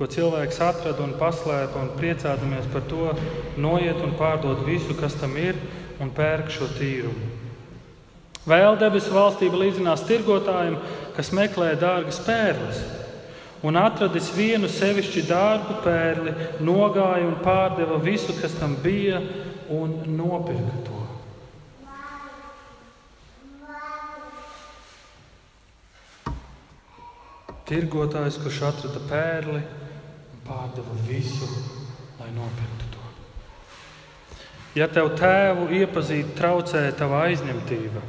ko 0.03 0.09
cilvēks 0.11 0.57
atrada 0.66 1.05
un 1.05 1.12
paslēpa, 1.14 1.78
un 1.78 1.92
priecādamies 1.94 2.66
par 2.72 2.82
to, 2.90 3.12
noiet 3.55 4.00
un 4.03 4.16
pārdod 4.18 4.64
visu, 4.66 4.96
kas 4.98 5.14
tam 5.20 5.36
ir, 5.38 5.55
un 6.03 6.11
pērk 6.11 6.48
šo 6.50 6.66
tīrumu. 6.74 7.28
Vēl 8.50 8.74
debesu 8.80 9.12
valstība 9.14 9.61
līdzinās 9.61 10.03
tirgotājiem, 10.09 10.74
kas 11.14 11.30
meklē 11.30 11.76
dārgas 11.78 12.18
pērles, 12.26 12.80
un 13.62 13.78
atradis 13.78 14.32
vienu 14.34 14.66
sevišķi 14.66 15.22
dārgu 15.28 15.76
pērli, 15.84 16.32
nogāja 16.66 17.28
un 17.28 17.36
pārdeva 17.44 18.00
visu, 18.03 18.34
kas 18.40 18.57
tam 18.59 18.74
bija, 18.82 19.20
un 19.70 19.94
nopirka 20.16 20.80
to. 20.88 20.98
Tirgotājs, 27.70 28.40
kurš 28.42 28.61
atrada 28.66 29.05
pērli, 29.07 29.62
pārdeva 30.53 30.96
visu, 31.09 31.48
lai 32.20 32.28
nopirktu 32.36 32.88
to. 32.92 33.05
Ja 34.76 34.88
tev 34.88 35.12
tēvu 35.16 35.68
iepazīt 35.80 36.34
traucē 36.36 36.84
tava 36.96 37.24
aizņemtība, 37.28 38.03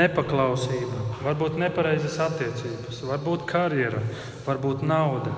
nepaklausība, 0.00 1.02
varbūt 1.26 1.58
nepareizas 1.58 2.18
attiecības, 2.22 3.02
varbūt 3.10 3.46
karjera, 3.50 4.02
varbūt 4.46 4.86
nauda, 4.86 5.34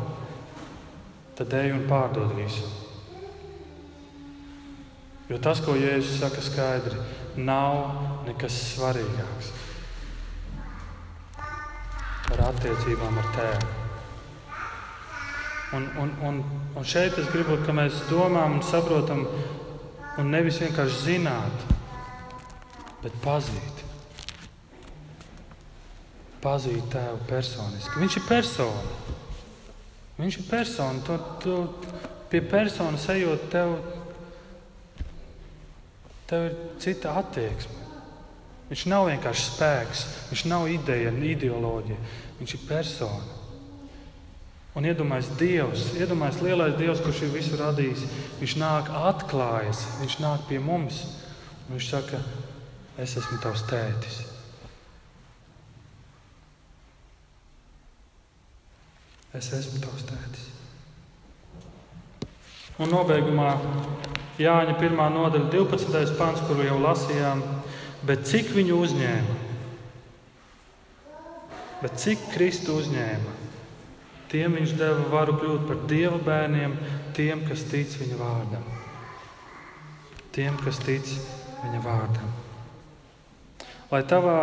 tad 1.38 1.56
ej 1.56 1.72
un 1.78 1.84
pārdod 1.88 2.36
visu. 2.36 2.68
Jo 5.32 5.38
tas, 5.40 5.62
ko 5.64 5.72
Jēzus 5.78 6.18
saka 6.20 6.44
skaidri, 6.44 6.98
nav 7.40 8.26
nekas 8.26 8.58
svarīgāks 8.74 9.52
par 12.32 12.50
attiecībām 12.50 13.22
ar 13.22 13.30
tēvu. 13.36 13.81
Un, 15.72 15.88
un, 15.98 16.10
un, 16.22 16.44
un 16.76 16.84
šeit 16.84 17.16
es 17.16 17.30
gribu, 17.32 17.56
ka 17.64 17.72
mēs 17.72 18.02
domājam 18.10 18.58
un 18.58 18.64
saprotam, 18.66 19.22
un 20.20 20.28
nevis 20.28 20.58
vienkārši 20.60 20.98
zināt, 21.06 21.64
bet 23.00 23.16
pazīt. 23.24 23.80
Pazīt 26.44 26.84
tēvu 26.92 27.24
personiski. 27.30 28.02
Viņš 28.02 28.18
ir 28.20 28.28
persona. 28.28 28.84
Viņš 30.18 30.40
ir 30.42 30.48
persona. 30.50 31.04
Tu, 31.06 31.18
tu 31.40 31.56
pie 32.28 32.42
personas 32.44 33.08
ejot, 33.14 33.48
tev, 33.52 33.76
tev 36.28 36.50
ir 36.50 36.58
cita 36.82 37.16
attieksme. 37.22 37.78
Viņš 38.68 38.88
nav 38.92 39.08
vienkārši 39.08 39.48
spēks, 39.50 40.02
viņš 40.30 40.44
nav 40.52 40.68
ideja, 40.72 41.12
ideoloģija. 41.12 42.10
Viņš 42.38 42.58
ir 42.58 42.68
persona. 42.68 43.41
Un 44.72 44.86
iedomājieties, 44.88 45.36
Dievs, 45.36 45.82
iedomājieties, 46.00 46.44
lielais 46.46 46.76
Dievs, 46.78 47.02
kurš 47.04 47.26
ir 47.26 47.32
visu 47.34 47.58
radījis. 47.60 48.06
Viņš 48.40 48.54
nāk, 48.62 48.88
atklājas, 49.10 49.82
viņš 50.00 50.16
nāk 50.22 50.46
pie 50.48 50.60
mums. 50.64 51.02
Viņš 51.68 51.88
saka, 51.92 52.20
es 53.00 53.16
esmu 53.20 53.36
tavs 53.42 53.66
tētis. 53.68 54.22
Es 59.36 59.52
esmu 59.56 59.80
tavs 59.84 60.08
tētis. 60.08 60.48
Un 62.80 62.88
nobeigumā 62.92 63.52
Jāņa 64.40 64.78
1. 64.80 64.96
nodaļa, 65.12 65.50
12. 65.52 66.16
pāns, 66.16 66.40
kuru 66.48 66.64
jau 66.64 66.78
lasījām, 66.80 67.42
bet 68.08 68.24
cik 68.26 68.48
viņu 68.56 68.78
uzņēma? 68.86 69.34
Bet 71.82 72.00
cik 72.00 72.30
Kristu 72.32 72.78
uzņēma? 72.80 73.51
Tiem 74.32 74.54
viņš 74.56 74.70
deva 74.80 75.08
varu 75.12 75.34
kļūt 75.36 75.66
par 75.68 75.80
dieva 75.90 76.16
bērniem, 76.24 76.78
tiem, 77.16 77.42
kas 77.44 77.66
tic 77.68 77.92
viņa 78.00 78.16
vārdam. 78.16 78.64
Tiem, 80.32 80.56
kas 80.64 80.78
tic 80.80 81.10
viņa 81.60 81.82
vārdam. 81.84 82.30
Lai 83.92 84.00
tavā 84.08 84.38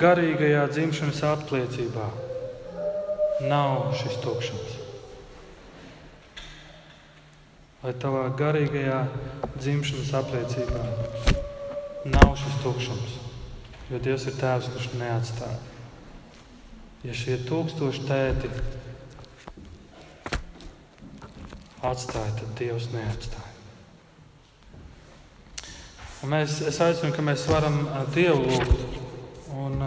garīgajā 0.00 0.62
dzimšanas 0.72 1.20
apliecībā 1.34 2.06
nav 3.44 3.90
šis 4.00 4.16
tukšums. 4.24 4.78
Lai 7.84 7.92
tavā 8.00 8.24
garīgajā 8.40 9.02
dzimšanas 9.58 10.14
apliecībā 10.22 10.86
nav 12.16 12.32
šis 12.40 12.56
tukšums. 12.64 13.20
Jo 13.92 14.00
Dievs 14.00 14.24
ir 14.30 14.40
tēvs, 14.40 14.72
kurš 14.72 14.92
neatstāja. 14.96 15.60
Ja 17.04 17.16
šie 17.16 17.36
tūkstoši 17.48 18.08
tēti 18.08 18.50
atstāja, 21.86 22.34
tad 22.36 22.52
Dievs 22.58 22.90
neatstāja. 22.92 23.48
Un 26.20 26.34
mēs, 26.34 26.58
es 26.68 26.76
aicinu, 26.84 27.14
ka 27.16 27.24
mēs 27.24 27.46
varam 27.48 27.78
Dievu 28.12 28.42
lūgt. 28.44 28.98
Un, 29.56 29.80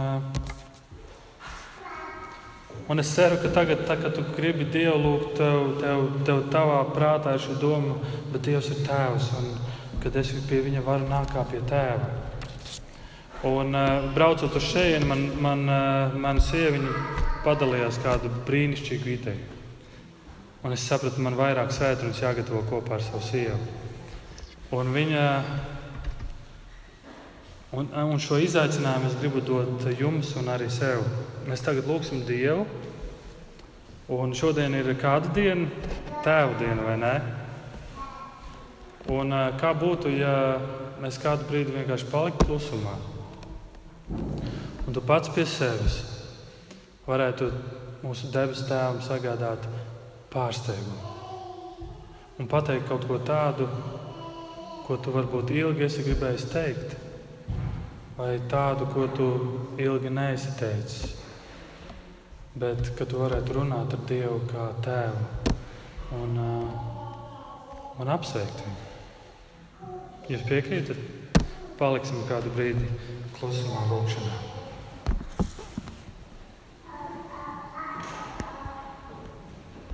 un 2.89 3.03
es 3.03 3.11
ceru, 3.13 3.37
ka 3.43 3.51
tagad, 3.53 3.83
tā, 3.85 3.99
kad 4.01 4.17
tu 4.17 4.25
gribi 4.33 4.65
Dievu 4.73 4.97
lūgt, 5.03 5.35
tev, 5.37 5.75
tev, 5.83 6.07
tev 6.25 6.41
tavā 6.53 6.81
prātā 6.95 7.35
ir 7.37 7.45
šī 7.45 7.59
doma, 7.61 7.99
bet 8.33 8.49
Dievs 8.49 8.71
ir 8.73 8.81
Tēvs, 8.87 9.29
un 9.37 9.53
kad 10.03 10.17
es 10.19 10.33
pie 10.49 10.63
Viņa 10.65 10.81
varu 10.83 11.05
nākt 11.11 11.35
kā 11.37 11.45
pie 11.51 11.61
Tēva. 11.69 12.09
Un, 13.45 13.75
braucot 14.15 14.55
uz 14.55 14.69
šejienu, 14.71 15.05
man, 15.09 15.25
man, 15.43 15.65
man 16.25 16.41
sieviņa 16.41 16.93
padalījās 17.43 17.99
kādu 18.01 18.31
brīnišķīgu 18.47 19.17
ideju. 19.19 19.52
Un 20.63 20.71
es 20.71 20.83
sapratu, 20.87 21.19
man 21.19 21.35
vairāk 21.35 21.73
svētdienas 21.75 22.21
jāgatavo 22.23 22.61
kopā 22.69 22.95
ar 22.95 23.01
savu 23.03 23.19
sievu. 23.25 23.57
Un 24.71 24.93
viņa, 24.95 25.23
un, 27.75 27.89
un 27.91 28.21
šo 28.23 28.39
izaicinājumu 28.39 29.09
es 29.09 29.17
gribu 29.19 29.43
dot 29.43 29.83
jums 29.99 30.31
un 30.39 30.47
arī 30.53 30.69
sev. 30.71 31.03
Mēs 31.49 31.65
tagad 31.65 31.89
lūgsim 31.91 32.23
Dievu. 32.23 32.63
Un 34.13 34.31
šodien 34.35 34.73
ir 34.79 34.87
kāda 34.99 35.29
diena, 35.35 35.67
tēva 36.23 36.55
diena, 36.59 36.87
vai 36.87 36.95
ne? 37.01 37.13
Un, 39.11 39.35
kā 39.59 39.75
būtu, 39.75 40.15
ja 40.15 40.33
mēs 41.03 41.19
kādu 41.19 41.43
brīdi 41.51 41.75
vienkārši 41.75 42.07
paliktu 42.07 42.47
klusumā? 42.47 42.95
Un 44.87 44.95
tu 44.95 45.03
pats 45.03 45.31
pie 45.35 45.43
sevis 45.43 46.05
varētu 47.03 47.51
mūsu 48.03 48.31
debesu 48.31 48.63
tēvam 48.71 49.03
sagādāt 49.03 49.67
pārsteigumu. 50.33 51.11
Un 52.41 52.49
pateikt 52.49 52.87
kaut 52.89 53.05
ko 53.07 53.19
tādu, 53.21 53.67
ko 54.87 54.97
tu 54.97 55.13
varbūt 55.13 55.53
ilgi 55.53 55.85
esi 55.85 56.05
gribējis 56.05 56.47
teikt, 56.51 56.95
vai 58.17 58.35
tādu, 58.51 58.89
ko 58.93 59.07
tu 59.13 59.27
ilgi 59.81 60.11
neesi 60.13 60.55
teicis. 60.59 61.19
Bet 62.59 62.91
ka 62.97 63.05
tu 63.09 63.21
varētu 63.21 63.57
runāt 63.57 63.93
ar 63.95 64.01
Dievu 64.09 64.41
kā 64.51 64.67
tēvu 64.85 65.53
un, 66.19 66.35
uh, 66.37 67.99
un 68.01 68.13
apsveikt 68.13 68.65
viņu. 68.65 68.89
Jūs 70.33 70.47
piekrītat? 70.47 70.99
Paliksim 71.79 72.21
kādu 72.29 72.53
brīdi 72.53 72.85
klusumā, 73.39 73.87
lūkšanā. 73.89 74.52